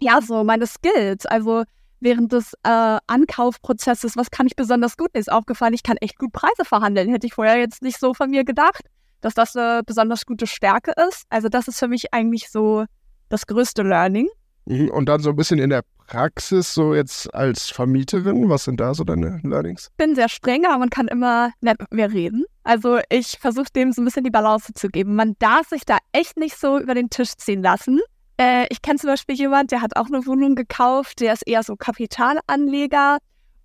[0.00, 1.26] ja, so meine Skills.
[1.26, 1.64] Also
[2.00, 5.10] während des äh, Ankaufprozesses, was kann ich besonders gut?
[5.12, 7.10] Ist aufgefallen, ich kann echt gut Preise verhandeln.
[7.10, 8.86] Hätte ich vorher jetzt nicht so von mir gedacht,
[9.20, 11.24] dass das eine besonders gute Stärke ist.
[11.28, 12.86] Also das ist für mich eigentlich so
[13.28, 14.28] das größte Learning.
[14.64, 18.80] Mhm, und dann so ein bisschen in der Praxis, so jetzt als Vermieterin, was sind
[18.80, 19.88] da so deine Learnings?
[19.90, 22.44] Ich bin sehr streng, aber man kann immer nett mit mir reden.
[22.64, 25.14] Also ich versuche dem so ein bisschen die Balance zu geben.
[25.14, 28.00] Man darf sich da echt nicht so über den Tisch ziehen lassen.
[28.38, 31.62] Äh, ich kenne zum Beispiel jemand, der hat auch eine Wohnung gekauft, der ist eher
[31.62, 33.18] so Kapitalanleger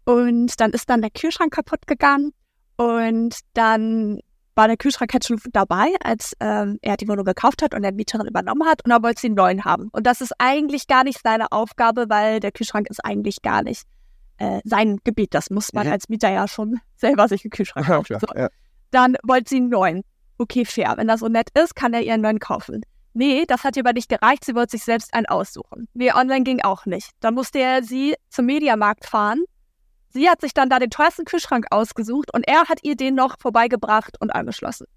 [0.05, 2.31] und dann ist dann der Kühlschrank kaputt gegangen
[2.77, 4.19] und dann
[4.61, 7.91] war der Kühlschrank jetzt schon dabei, als ähm, er die Wohnung gekauft hat und der
[7.91, 9.89] Mieterin übernommen hat und er wollte sie einen neuen haben.
[9.91, 13.81] Und das ist eigentlich gar nicht seine Aufgabe, weil der Kühlschrank ist eigentlich gar nicht
[14.37, 15.33] äh, sein Gebiet.
[15.33, 15.93] Das muss man ja.
[15.93, 18.19] als Mieter ja schon selber sich einen Kühlschrank kaufen.
[18.19, 18.27] So.
[18.35, 18.49] Ja.
[18.91, 20.03] Dann wollte sie einen neuen.
[20.37, 20.93] Okay, fair.
[20.95, 22.83] Wenn er so nett ist, kann er ihr einen neuen kaufen.
[23.13, 24.45] Nee, das hat ihr aber nicht gereicht.
[24.45, 25.87] Sie wollte sich selbst einen aussuchen.
[25.95, 27.09] Nee, online ging auch nicht.
[27.19, 29.43] Dann musste er sie zum Mediamarkt fahren.
[30.13, 33.37] Sie hat sich dann da den teuersten Kühlschrank ausgesucht und er hat ihr den noch
[33.39, 34.87] vorbeigebracht und angeschlossen.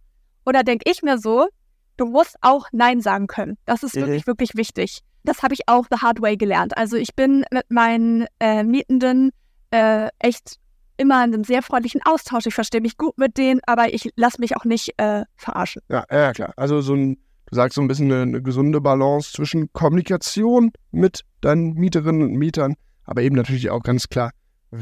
[0.45, 1.49] Oder denke ich mir so,
[1.97, 3.57] du musst auch Nein sagen können.
[3.65, 4.01] Das ist mhm.
[4.01, 5.01] wirklich, wirklich wichtig.
[5.23, 6.77] Das habe ich auch the hard way gelernt.
[6.77, 9.31] Also ich bin mit meinen äh, Mietenden
[9.71, 10.57] äh, echt
[10.97, 12.47] immer in einem sehr freundlichen Austausch.
[12.47, 15.83] Ich verstehe mich gut mit denen, aber ich lasse mich auch nicht äh, verarschen.
[15.89, 16.53] Ja, ja, klar.
[16.57, 21.23] Also so ein du sagst so ein bisschen eine, eine gesunde Balance zwischen Kommunikation mit
[21.41, 22.75] deinen Mieterinnen und Mietern,
[23.05, 24.31] aber eben natürlich auch ganz klar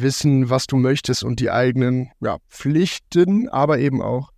[0.00, 4.30] wissen, was du möchtest und die eigenen ja, Pflichten, aber eben auch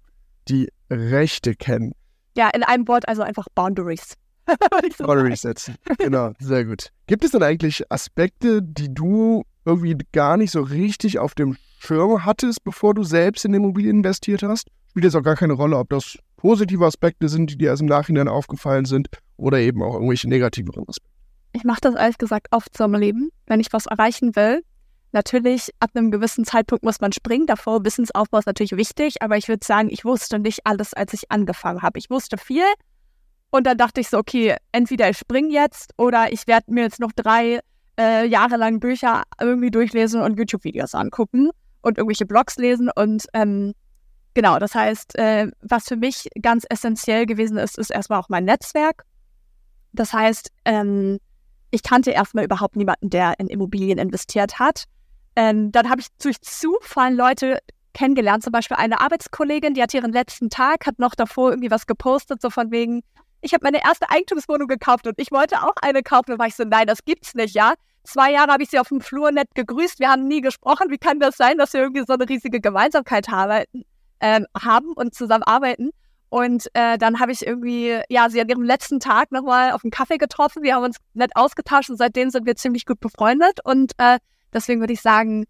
[0.49, 1.93] die Rechte kennen.
[2.37, 4.15] Ja, in einem Wort also einfach Boundaries.
[4.97, 5.77] so Boundaries setzen.
[5.99, 6.91] Genau, sehr gut.
[7.07, 12.25] Gibt es denn eigentlich Aspekte, die du irgendwie gar nicht so richtig auf dem Schirm
[12.25, 14.69] hattest, bevor du selbst in Immobilien investiert hast?
[14.91, 17.89] Spielt jetzt auch gar keine Rolle, ob das positive Aspekte sind, die dir erst im
[17.89, 21.11] Nachhinein aufgefallen sind oder eben auch irgendwelche negativeren Aspekte?
[21.53, 24.63] Ich mache das ehrlich gesagt oft so im Leben, wenn ich was erreichen will.
[25.15, 27.47] Natürlich, ab einem gewissen Zeitpunkt muss man springen.
[27.47, 31.31] Davor Wissensaufbau ist natürlich wichtig, aber ich würde sagen, ich wusste nicht alles, als ich
[31.31, 32.01] angefangen habe.
[32.01, 32.65] Ich wusste viel
[33.51, 36.99] und dann dachte ich so, okay, entweder ich springe jetzt oder ich werde mir jetzt
[36.99, 37.61] noch drei
[37.97, 41.51] äh, Jahre lang Bücher irgendwie durchlesen und YouTube-Videos angucken
[41.83, 43.73] und irgendwelche Blogs lesen und ähm,
[44.37, 48.45] Genau, das heißt, äh, was für mich ganz essentiell gewesen ist, ist erstmal auch mein
[48.45, 49.05] Netzwerk.
[49.93, 51.21] Das heißt, ähm,
[51.71, 54.87] ich kannte erstmal überhaupt niemanden, der in Immobilien investiert hat.
[55.37, 57.59] Ähm, dann habe ich durch Zufall Leute
[57.93, 61.87] kennengelernt, zum Beispiel eine Arbeitskollegin, die hat ihren letzten Tag, hat noch davor irgendwie was
[61.87, 63.03] gepostet, so von wegen,
[63.41, 66.33] ich habe meine erste Eigentumswohnung gekauft und ich wollte auch eine kaufen.
[66.33, 67.75] Und war ich so, nein, das gibt's nicht, ja.
[68.03, 70.91] Zwei Jahre habe ich sie auf dem Flur nett gegrüßt, wir haben nie gesprochen.
[70.91, 73.65] Wie kann das sein, dass wir irgendwie so eine riesige Gemeinsamkeit haben?
[74.25, 75.91] ähm, haben und zusammenarbeiten.
[76.31, 79.91] Und äh, dann habe ich irgendwie, ja, sie an ihrem letzten Tag nochmal auf einen
[79.91, 80.63] Kaffee getroffen.
[80.63, 83.61] Wir haben uns nett ausgetauscht und seitdem sind wir ziemlich gut befreundet.
[83.65, 84.19] Und äh,
[84.55, 85.45] deswegen würde ich sagen,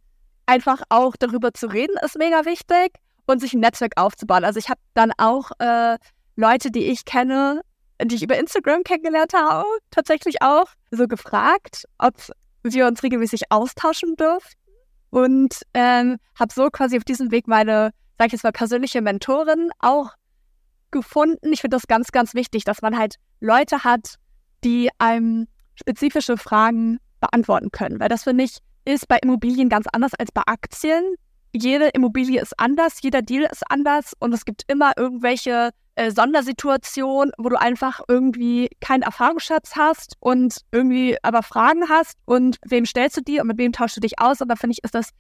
[0.47, 2.93] einfach auch darüber zu reden ist mega wichtig
[3.27, 4.45] und sich ein Netzwerk aufzubauen.
[4.45, 5.97] Also ich habe dann auch äh,
[6.37, 7.63] Leute, die ich kenne,
[8.03, 12.15] die ich über Instagram kennengelernt habe, tatsächlich auch so gefragt, ob
[12.63, 14.53] wir uns regelmäßig austauschen dürfen.
[15.11, 19.71] Und ähm, habe so quasi auf diesem Weg meine sag ich jetzt mal, persönliche Mentorin
[19.81, 20.13] auch
[20.91, 21.53] gefunden.
[21.53, 24.17] Ich finde das ganz, ganz wichtig, dass man halt Leute hat,
[24.63, 27.99] die einem spezifische Fragen beantworten können.
[27.99, 31.15] Weil das finde ich, ist bei Immobilien ganz anders als bei Aktien.
[31.53, 37.33] Jede Immobilie ist anders, jeder Deal ist anders und es gibt immer irgendwelche äh, Sondersituationen,
[37.39, 43.17] wo du einfach irgendwie keinen Erfahrungsschatz hast und irgendwie aber Fragen hast und wem stellst
[43.17, 44.41] du die und mit wem tauschst du dich aus?
[44.41, 45.11] Und da finde ich, ist das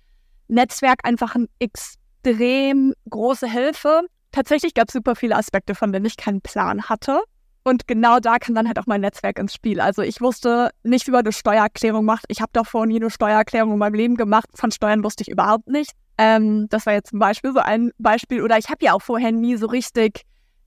[0.48, 4.02] Netzwerk einfach ein X extrem große Hilfe.
[4.32, 7.20] Tatsächlich gab es super viele Aspekte, von denen ich keinen Plan hatte.
[7.64, 9.80] Und genau da kam dann halt auch mein Netzwerk ins Spiel.
[9.80, 12.26] Also ich wusste nicht, wie man eine Steuererklärung macht.
[12.28, 14.48] Ich habe davor nie eine Steuererklärung in meinem Leben gemacht.
[14.54, 15.92] Von Steuern wusste ich überhaupt nicht.
[16.18, 18.42] Ähm, das war jetzt zum Beispiel so ein Beispiel.
[18.42, 20.24] Oder ich habe ja auch vorher nie so richtig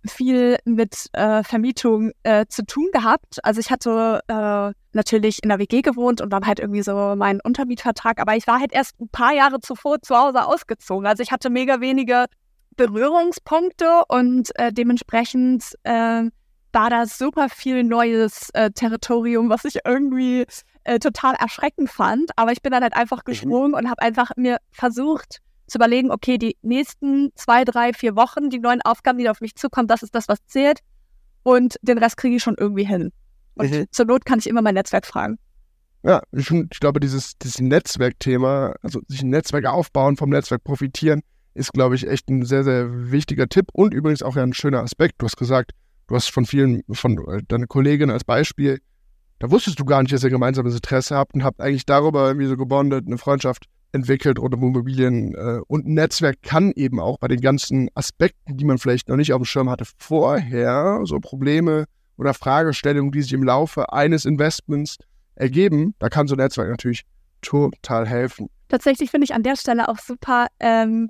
[0.08, 3.44] viel mit äh, Vermietung äh, zu tun gehabt.
[3.44, 7.42] Also ich hatte äh, natürlich in der WG gewohnt und dann halt irgendwie so meinen
[7.42, 11.06] Untermietvertrag, aber ich war halt erst ein paar Jahre zuvor zu Hause ausgezogen.
[11.06, 12.26] Also ich hatte mega wenige
[12.76, 16.24] Berührungspunkte und äh, dementsprechend äh,
[16.74, 20.46] war da super viel neues äh, Territorium, was ich irgendwie
[20.84, 22.32] äh, total erschreckend fand.
[22.36, 23.32] Aber ich bin dann halt einfach mhm.
[23.32, 23.78] gesprungen mhm.
[23.78, 28.60] und habe einfach mir versucht, zu überlegen, okay, die nächsten zwei, drei, vier Wochen, die
[28.60, 30.80] neuen Aufgaben, die auf mich zukommen, das ist das, was zählt.
[31.44, 33.12] Und den Rest kriege ich schon irgendwie hin.
[33.56, 33.86] Und mhm.
[33.92, 35.38] zur Not kann ich immer mein Netzwerk fragen.
[36.04, 41.22] Ja, ich, ich glaube, dieses, dieses Netzwerkthema, also sich ein Netzwerk aufbauen, vom Netzwerk profitieren,
[41.54, 44.84] ist, glaube ich, echt ein sehr, sehr wichtiger Tipp und übrigens auch ja ein schöner
[44.84, 45.16] Aspekt.
[45.18, 45.72] Du hast gesagt,
[46.08, 48.80] du hast von vielen, von äh, deiner Kollegin als Beispiel,
[49.40, 52.48] da wusstest du gar nicht, dass ihr gemeinsames Interesse habt und habt eigentlich darüber irgendwie
[52.48, 55.36] so gebondet, eine Freundschaft entwickelt um Immobilien.
[55.36, 59.16] Äh, und ein Netzwerk kann eben auch bei den ganzen Aspekten, die man vielleicht noch
[59.16, 61.86] nicht auf dem Schirm hatte, vorher so Probleme
[62.18, 64.98] oder Fragestellungen, die sich im Laufe eines Investments
[65.36, 67.04] ergeben, da kann so ein Netzwerk natürlich
[67.42, 68.50] total helfen.
[68.70, 71.10] Tatsächlich finde ich an der Stelle auch super ähm,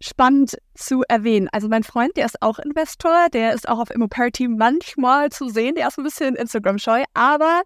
[0.00, 1.48] spannend zu erwähnen.
[1.52, 5.74] Also mein Freund, der ist auch Investor, der ist auch auf Immoparity manchmal zu sehen,
[5.74, 7.62] der ist ein bisschen Instagram-scheu, aber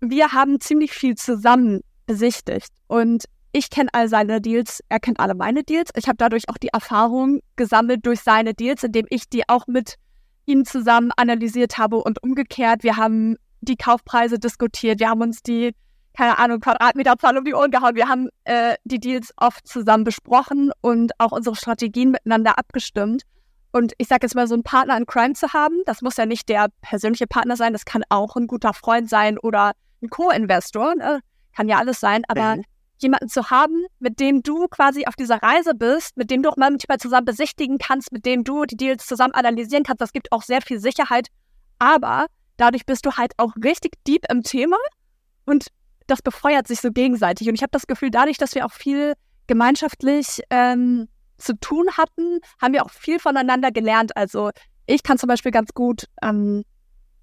[0.00, 5.34] wir haben ziemlich viel zusammen besichtigt und ich kenne all seine Deals, er kennt alle
[5.34, 5.90] meine Deals.
[5.96, 9.96] Ich habe dadurch auch die Erfahrung gesammelt durch seine Deals, indem ich die auch mit
[10.44, 12.82] ihm zusammen analysiert habe und umgekehrt.
[12.82, 15.74] Wir haben die Kaufpreise diskutiert, wir haben uns die
[16.18, 17.94] keine Ahnung, Quadratmeterzahl um die Ohren gehauen.
[17.94, 23.22] Wir haben äh, die Deals oft zusammen besprochen und auch unsere Strategien miteinander abgestimmt.
[23.70, 26.26] Und ich sage jetzt mal, so einen Partner in Crime zu haben, das muss ja
[26.26, 30.96] nicht der persönliche Partner sein, das kann auch ein guter Freund sein oder ein Co-Investor,
[30.96, 31.20] ne?
[31.54, 32.64] kann ja alles sein, aber mhm.
[32.96, 36.56] jemanden zu haben, mit dem du quasi auf dieser Reise bist, mit dem du auch
[36.56, 40.42] manchmal zusammen besichtigen kannst, mit dem du die Deals zusammen analysieren kannst, das gibt auch
[40.42, 41.28] sehr viel Sicherheit,
[41.78, 42.26] aber
[42.56, 44.78] dadurch bist du halt auch richtig deep im Thema
[45.46, 45.68] und
[46.08, 47.48] das befeuert sich so gegenseitig.
[47.48, 49.12] Und ich habe das Gefühl, dadurch, dass wir auch viel
[49.46, 54.16] gemeinschaftlich ähm, zu tun hatten, haben wir auch viel voneinander gelernt.
[54.16, 54.50] Also
[54.86, 56.64] ich kann zum Beispiel ganz gut ähm,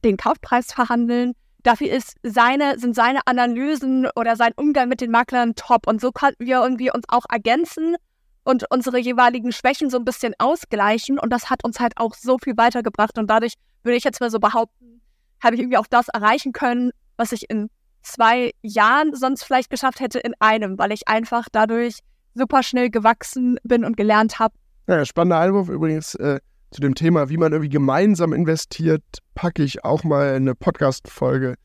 [0.03, 1.33] den Kaufpreis verhandeln.
[1.63, 5.87] Dafür ist seine, sind seine Analysen oder sein Umgang mit den Maklern top.
[5.87, 7.95] Und so konnten wir irgendwie uns auch ergänzen
[8.43, 11.17] und unsere jeweiligen Schwächen so ein bisschen ausgleichen.
[11.17, 13.17] Und das hat uns halt auch so viel weitergebracht.
[13.17, 15.01] Und dadurch würde ich jetzt mal so behaupten,
[15.43, 17.69] habe ich irgendwie auch das erreichen können, was ich in
[18.05, 21.99] zwei Jahren sonst vielleicht geschafft hätte in einem, weil ich einfach dadurch
[22.33, 24.53] super schnell gewachsen bin und gelernt habe.
[24.87, 26.39] Ja, spannender Einwurf übrigens äh,
[26.71, 31.55] zu dem Thema, wie man irgendwie gemeinsam investiert, packe ich auch mal eine Podcast-Folge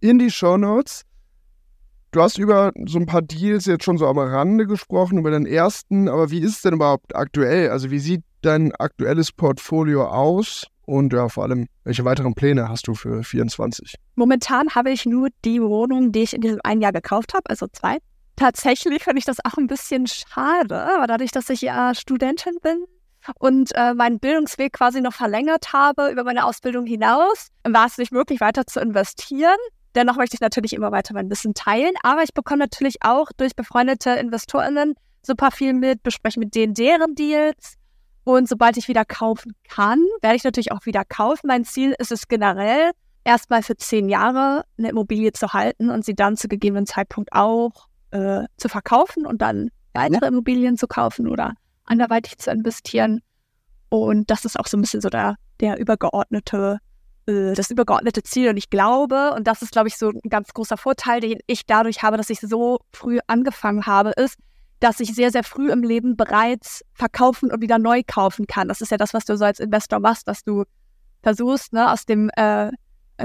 [0.00, 1.02] in die Show Notes.
[2.10, 5.46] Du hast über so ein paar Deals jetzt schon so am Rande gesprochen, über den
[5.46, 7.70] ersten, aber wie ist es denn überhaupt aktuell?
[7.70, 10.66] Also wie sieht dein aktuelles Portfolio aus?
[10.86, 13.96] Und ja, vor allem, welche weiteren Pläne hast du für 24?
[14.14, 17.66] Momentan habe ich nur die Wohnung, die ich in diesem einen Jahr gekauft habe, also
[17.66, 17.98] zwei.
[18.36, 22.84] Tatsächlich finde ich das auch ein bisschen schade, aber dadurch, dass ich ja Studentin bin
[23.38, 28.12] und äh, meinen Bildungsweg quasi noch verlängert habe über meine Ausbildung hinaus, war es nicht
[28.12, 29.56] möglich, weiter zu investieren.
[29.96, 33.56] Dennoch möchte ich natürlich immer weiter mein Wissen teilen, aber ich bekomme natürlich auch durch
[33.56, 37.76] befreundete InvestorInnen super viel mit, bespreche mit denen deren Deals
[38.26, 41.46] und sobald ich wieder kaufen kann, werde ich natürlich auch wieder kaufen.
[41.46, 42.90] Mein Ziel ist es generell,
[43.22, 47.86] erstmal für zehn Jahre eine Immobilie zu halten und sie dann zu gegebenen Zeitpunkt auch
[48.10, 53.20] äh, zu verkaufen und dann weitere Immobilien zu kaufen oder anderweitig zu investieren.
[53.90, 56.80] Und das ist auch so ein bisschen so der, der übergeordnete,
[57.26, 58.48] äh, das übergeordnete Ziel.
[58.48, 61.64] Und ich glaube, und das ist, glaube ich, so ein ganz großer Vorteil, den ich
[61.64, 64.36] dadurch habe, dass ich so früh angefangen habe, ist,
[64.80, 68.68] dass ich sehr, sehr früh im Leben bereits verkaufen und wieder neu kaufen kann.
[68.68, 70.64] Das ist ja das, was du so als Investor machst, dass du
[71.22, 72.70] versuchst, ne, aus dem äh,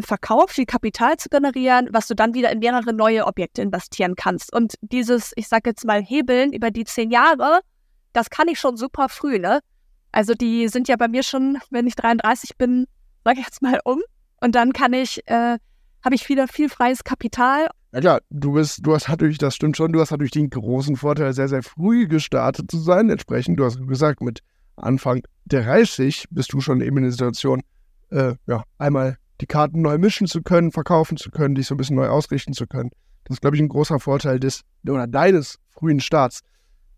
[0.01, 4.53] Verkauf viel Kapital zu generieren, was du dann wieder in mehrere neue Objekte investieren kannst.
[4.53, 7.59] Und dieses, ich sag jetzt mal, Hebeln über die zehn Jahre,
[8.13, 9.59] das kann ich schon super früh, ne?
[10.13, 12.85] Also die sind ja bei mir schon, wenn ich 33 bin,
[13.23, 14.01] sag ich jetzt mal um.
[14.41, 15.57] Und dann kann ich, äh,
[16.03, 19.75] habe ich wieder viel freies Kapital ja klar, du bist, du hast natürlich, das stimmt
[19.77, 23.09] schon, du hast natürlich den großen Vorteil, sehr, sehr früh gestartet zu sein.
[23.09, 24.39] Entsprechend, du hast gesagt, mit
[24.75, 27.61] Anfang 30 bist du schon eben in der Situation,
[28.09, 31.77] äh, ja, einmal die Karten neu mischen zu können, verkaufen zu können, dich so ein
[31.77, 32.91] bisschen neu ausrichten zu können.
[33.25, 36.41] Das ist, glaube ich, ein großer Vorteil des oder deines frühen Starts.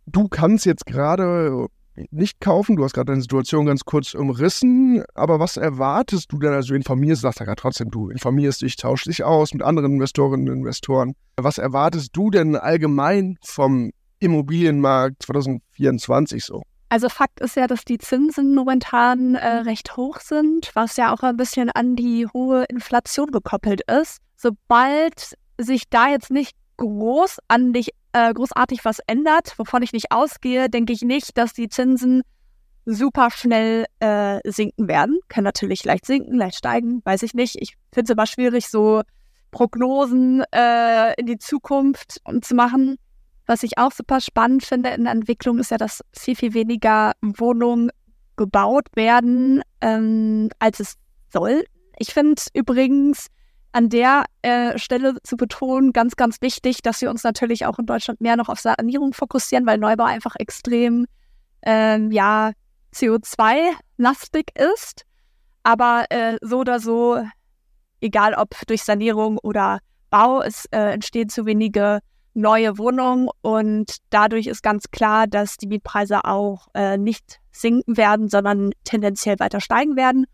[0.06, 1.67] Du kannst jetzt gerade
[2.12, 2.75] nicht kaufen.
[2.75, 5.03] Du hast gerade deine Situation ganz kurz umrissen.
[5.13, 6.53] Aber was erwartest du denn?
[6.53, 9.93] Also, du informierst, sagst ja gerade trotzdem, du informierst dich, tauschst dich aus mit anderen
[9.93, 11.13] Investorinnen und Investoren.
[11.38, 16.62] Was erwartest du denn allgemein vom Immobilienmarkt 2024 so?
[16.89, 21.23] Also Fakt ist ja, dass die Zinsen momentan äh, recht hoch sind, was ja auch
[21.23, 24.19] ein bisschen an die hohe Inflation gekoppelt ist.
[24.36, 30.11] Sobald sich da jetzt nicht groß an dich äh, großartig was ändert, wovon ich nicht
[30.11, 32.22] ausgehe, denke ich nicht, dass die Zinsen
[32.86, 35.20] super schnell äh, sinken werden.
[35.30, 37.55] Kann natürlich leicht sinken, leicht steigen, weiß ich nicht.
[37.59, 39.01] Ich finde es immer schwierig, so
[39.51, 42.97] Prognosen äh, in die Zukunft zu machen.
[43.45, 47.14] Was ich auch super spannend finde in der Entwicklung ist ja, dass viel, viel weniger
[47.22, 47.89] Wohnungen
[48.36, 50.95] gebaut werden, ähm, als es
[51.32, 51.64] soll.
[51.97, 53.28] Ich finde übrigens,
[53.74, 57.88] an der äh, Stelle zu betonen, ganz, ganz wichtig, dass wir uns natürlich auch in
[57.88, 61.05] Deutschland mehr noch auf Sanierung fokussieren, weil Neubau einfach extrem
[61.63, 62.51] ähm, ja,
[62.93, 65.05] CO2-lastig ist.
[65.63, 67.24] Aber äh, so oder so,
[67.99, 69.80] egal ob durch Sanierung oder
[70.11, 71.99] Bau, es äh, entstehen zu wenige
[72.36, 78.30] neue Wohnungen und dadurch ist ganz klar, dass die Mietpreise auch äh, nicht sinken werden,
[78.30, 80.26] sondern tendenziell weiter steigen werden.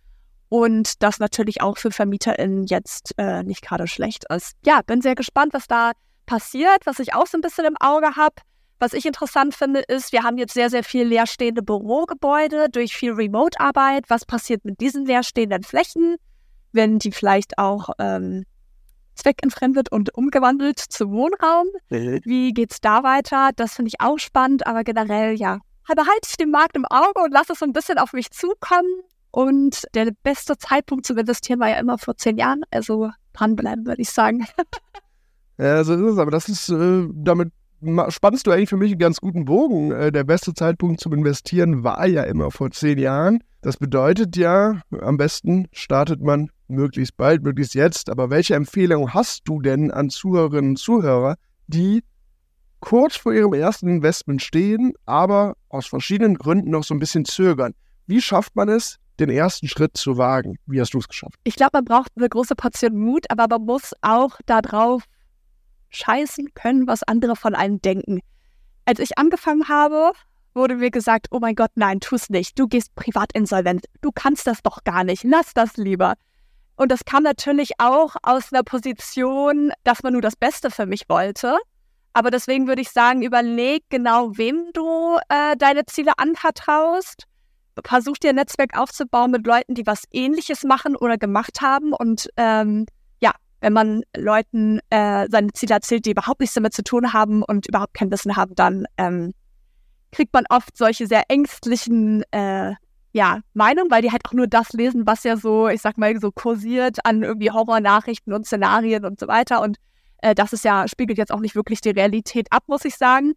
[0.49, 4.53] Und das natürlich auch für VermieterInnen jetzt äh, nicht gerade schlecht ist.
[4.65, 5.91] Ja, bin sehr gespannt, was da
[6.25, 8.35] passiert, was ich auch so ein bisschen im Auge habe.
[8.79, 13.11] Was ich interessant finde, ist, wir haben jetzt sehr, sehr viel leerstehende Bürogebäude durch viel
[13.11, 14.05] Remote-Arbeit.
[14.09, 16.15] Was passiert mit diesen leerstehenden Flächen,
[16.71, 18.45] wenn die vielleicht auch ähm,
[19.15, 21.67] zweckentfremdet und umgewandelt zu Wohnraum?
[21.89, 22.21] Mhm.
[22.23, 23.49] Wie geht's da weiter?
[23.55, 27.33] Das finde ich auch spannend, aber generell, ja, behalte ich den Markt im Auge und
[27.33, 29.01] lasse es so ein bisschen auf mich zukommen.
[29.31, 32.63] Und der beste Zeitpunkt zu investieren war ja immer vor zehn Jahren.
[32.71, 34.45] Also dranbleiben, würde ich sagen.
[35.57, 36.17] ja, so ist es.
[36.17, 37.51] Aber das ist, äh, damit
[38.09, 39.91] spannst du eigentlich für mich einen ganz guten Bogen.
[39.91, 43.43] Äh, der beste Zeitpunkt zum Investieren war ja immer vor zehn Jahren.
[43.61, 48.09] Das bedeutet ja, am besten startet man möglichst bald, möglichst jetzt.
[48.09, 51.35] Aber welche Empfehlung hast du denn an Zuhörerinnen und Zuhörer,
[51.67, 52.03] die
[52.79, 57.73] kurz vor ihrem ersten Investment stehen, aber aus verschiedenen Gründen noch so ein bisschen zögern?
[58.07, 60.57] Wie schafft man es, den ersten Schritt zu wagen?
[60.65, 61.35] Wie hast du es geschafft?
[61.43, 65.03] Ich glaube, man braucht eine große Portion Mut, aber man muss auch darauf
[65.89, 68.19] scheißen können, was andere von einem denken.
[68.85, 70.11] Als ich angefangen habe,
[70.53, 72.57] wurde mir gesagt, oh mein Gott, nein, tu es nicht.
[72.57, 73.85] Du gehst privat insolvent.
[74.01, 75.23] Du kannst das doch gar nicht.
[75.23, 76.15] Lass das lieber.
[76.75, 81.09] Und das kam natürlich auch aus einer Position, dass man nur das Beste für mich
[81.09, 81.57] wollte.
[82.13, 87.25] Aber deswegen würde ich sagen, überleg genau, wem du äh, deine Ziele anvertraust.
[87.85, 92.29] Versuch dir ein Netzwerk aufzubauen mit Leuten, die was Ähnliches machen oder gemacht haben und
[92.37, 92.85] ähm,
[93.61, 97.67] wenn man Leuten äh, seine Ziele erzählt, die überhaupt nichts damit zu tun haben und
[97.67, 99.33] überhaupt kein Wissen haben, dann ähm,
[100.11, 102.73] kriegt man oft solche sehr ängstlichen äh,
[103.11, 106.19] ja, Meinungen, weil die halt auch nur das lesen, was ja so, ich sag mal,
[106.19, 109.61] so kursiert an irgendwie Horrornachrichten und Szenarien und so weiter.
[109.61, 109.77] Und
[110.19, 113.33] äh, das ist ja, spiegelt jetzt auch nicht wirklich die Realität ab, muss ich sagen.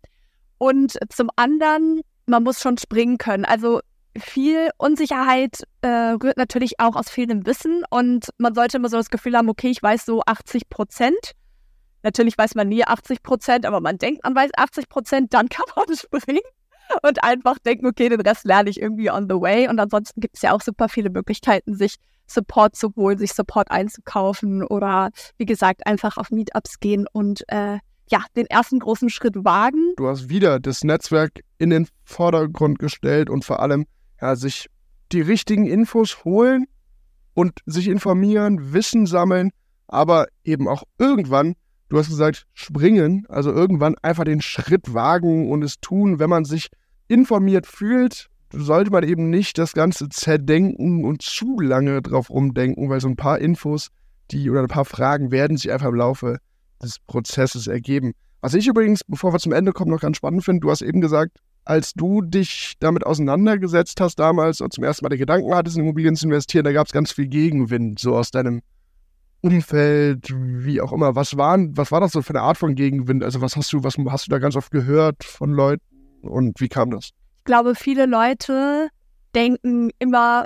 [0.58, 3.44] Und zum anderen, man muss schon springen können.
[3.44, 3.80] Also
[4.16, 9.10] viel Unsicherheit äh, rührt natürlich auch aus fehlendem Wissen und man sollte immer so das
[9.10, 11.32] Gefühl haben, okay, ich weiß so 80 Prozent.
[12.02, 15.64] Natürlich weiß man nie 80 Prozent, aber man denkt, man weiß 80 Prozent, dann kann
[15.76, 16.40] man springen
[17.02, 19.68] und einfach denken, okay, den Rest lerne ich irgendwie on the way.
[19.68, 21.96] Und ansonsten gibt es ja auch super viele Möglichkeiten, sich
[22.26, 27.78] Support zu holen, sich Support einzukaufen oder wie gesagt, einfach auf Meetups gehen und äh,
[28.10, 29.94] ja, den ersten großen Schritt wagen.
[29.96, 33.86] Du hast wieder das Netzwerk in den Vordergrund gestellt und vor allem
[34.22, 34.68] ja, sich
[35.10, 36.66] die richtigen Infos holen
[37.34, 39.50] und sich informieren, Wissen sammeln,
[39.88, 41.54] aber eben auch irgendwann,
[41.88, 46.44] du hast gesagt, springen, also irgendwann einfach den Schritt wagen und es tun, wenn man
[46.44, 46.68] sich
[47.08, 53.00] informiert fühlt, sollte man eben nicht das Ganze zerdenken und zu lange drauf rumdenken, weil
[53.00, 53.88] so ein paar Infos,
[54.30, 56.38] die oder ein paar Fragen werden sich einfach im Laufe
[56.80, 58.12] des Prozesses ergeben.
[58.40, 61.00] Was ich übrigens, bevor wir zum Ende kommen, noch ganz spannend finde, du hast eben
[61.00, 65.76] gesagt, als du dich damit auseinandergesetzt hast damals und zum ersten Mal den Gedanken hattest,
[65.76, 68.62] in Immobilien zu investieren, da gab es ganz viel Gegenwind, so aus deinem
[69.40, 71.14] Umfeld, wie auch immer.
[71.16, 73.24] Was, waren, was war das so für eine Art von Gegenwind?
[73.24, 75.82] Also was hast du, was hast du da ganz oft gehört von Leuten
[76.22, 77.10] und wie kam das?
[77.38, 78.88] Ich glaube, viele Leute
[79.34, 80.44] denken immer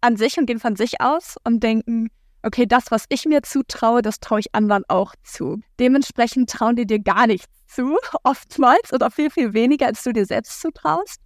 [0.00, 2.08] an sich und gehen von sich aus und denken,
[2.48, 5.60] okay, das, was ich mir zutraue, das traue ich anderen auch zu.
[5.78, 10.26] Dementsprechend trauen die dir gar nichts zu, oftmals oder viel, viel weniger, als du dir
[10.26, 11.20] selbst zutraust.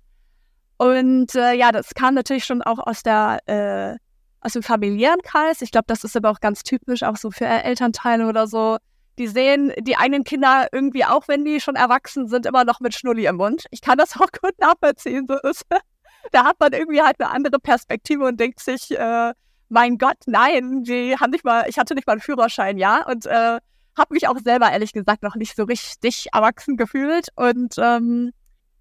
[0.77, 3.97] Und äh, ja, das kam natürlich schon auch aus der äh,
[4.41, 5.63] aus dem familiären Kreis.
[5.63, 8.79] Ich glaube, das ist aber auch ganz typisch, auch so für Elternteile oder so.
[9.19, 12.95] Die sehen die eigenen Kinder irgendwie auch, wenn die schon erwachsen sind, immer noch mit
[12.95, 13.67] Schnulli im Mund.
[13.71, 15.27] Ich kann das auch gut nachvollziehen.
[15.29, 15.65] So ist.
[16.33, 19.33] Da hat man irgendwie halt eine andere Perspektive und denkt sich, äh,
[19.73, 23.25] mein Gott, nein, die haben nicht mal, ich hatte nicht mal einen Führerschein, ja, und
[23.27, 23.59] äh,
[23.97, 27.29] habe mich auch selber ehrlich gesagt noch nicht so richtig erwachsen gefühlt.
[27.37, 28.33] Und ähm,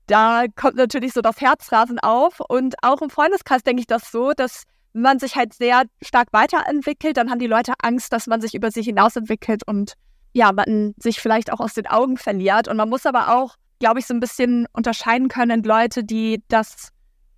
[0.07, 2.41] da kommt natürlich so das Herzrasen auf.
[2.41, 4.63] Und auch im Freundeskreis denke ich das so, dass
[4.93, 8.71] man sich halt sehr stark weiterentwickelt, dann haben die Leute Angst, dass man sich über
[8.71, 9.93] sich hinausentwickelt und
[10.33, 12.67] ja, man sich vielleicht auch aus den Augen verliert.
[12.67, 16.89] Und man muss aber auch, glaube ich, so ein bisschen unterscheiden können Leute, die das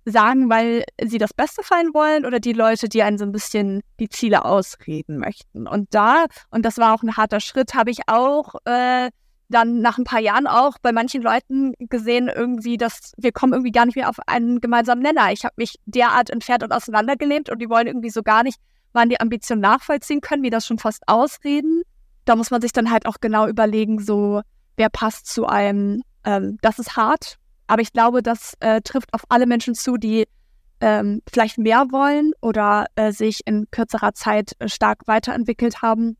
[0.04, 3.80] sagen, weil sie das Beste fallen wollen oder die Leute, die einen so ein bisschen
[3.98, 5.66] die Ziele ausreden möchten.
[5.66, 9.10] Und da, und das war auch ein harter Schritt, habe ich auch äh,
[9.48, 13.72] dann nach ein paar Jahren auch bei manchen Leuten gesehen, irgendwie, dass wir kommen irgendwie
[13.72, 15.32] gar nicht mehr auf einen gemeinsamen Nenner.
[15.32, 18.58] Ich habe mich derart entfernt und auseinandergelehnt und die wollen irgendwie so gar nicht,
[18.92, 21.82] wann die Ambitionen nachvollziehen können, wie das schon fast ausreden.
[22.24, 24.42] Da muss man sich dann halt auch genau überlegen, so,
[24.76, 26.02] wer passt zu einem.
[26.24, 27.36] Ähm, das ist hart,
[27.66, 30.26] aber ich glaube, das äh, trifft auf alle Menschen zu, die
[30.80, 36.16] ähm, vielleicht mehr wollen oder äh, sich in kürzerer Zeit äh, stark weiterentwickelt haben.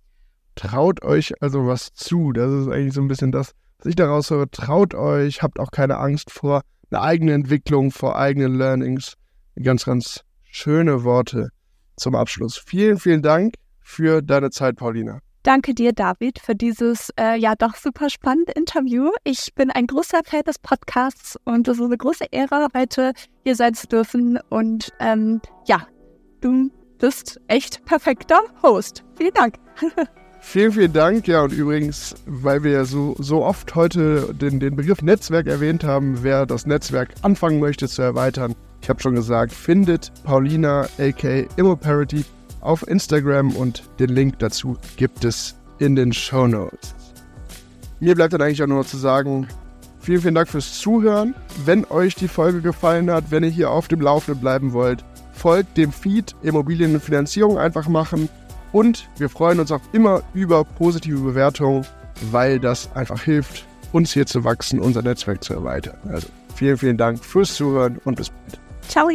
[0.55, 2.33] Traut euch also was zu.
[2.33, 4.51] Das ist eigentlich so ein bisschen das, was ich daraus höre.
[4.51, 9.15] Traut euch, habt auch keine Angst vor einer eigenen Entwicklung, vor eigenen Learnings.
[9.63, 11.51] Ganz, ganz schöne Worte
[11.97, 12.57] zum Abschluss.
[12.57, 15.21] Vielen, vielen Dank für deine Zeit, Paulina.
[15.45, 19.11] Danke dir, David, für dieses äh, ja doch super spannende Interview.
[19.25, 23.55] Ich bin ein großer Fan des Podcasts und es ist eine große Ehre, heute hier
[23.55, 24.39] sein zu dürfen.
[24.49, 25.87] Und ähm, ja,
[26.41, 29.05] du bist echt perfekter Host.
[29.19, 29.57] Vielen Dank.
[30.41, 31.27] Vielen, vielen Dank.
[31.27, 35.85] Ja, und übrigens, weil wir ja so, so oft heute den, den Begriff Netzwerk erwähnt
[35.85, 41.45] haben, wer das Netzwerk anfangen möchte zu erweitern, ich habe schon gesagt, findet Paulina aka
[41.57, 42.27] Immoparity
[42.65, 46.95] auf Instagram und den Link dazu gibt es in den Show Notes.
[48.01, 49.47] Mir bleibt dann eigentlich auch nur zu sagen,
[50.01, 51.35] vielen, vielen Dank fürs Zuhören.
[51.65, 55.77] Wenn euch die Folge gefallen hat, wenn ihr hier auf dem Laufenden bleiben wollt, folgt
[55.77, 58.29] dem Feed Immobilienfinanzierung einfach machen.
[58.73, 61.87] Und wir freuen uns auch immer über positive Bewertungen,
[62.31, 65.97] weil das einfach hilft, uns hier zu wachsen, unser Netzwerk zu erweitern.
[66.09, 68.59] Also vielen, vielen Dank fürs Zuhören und bis bald.
[68.89, 69.09] Ciao!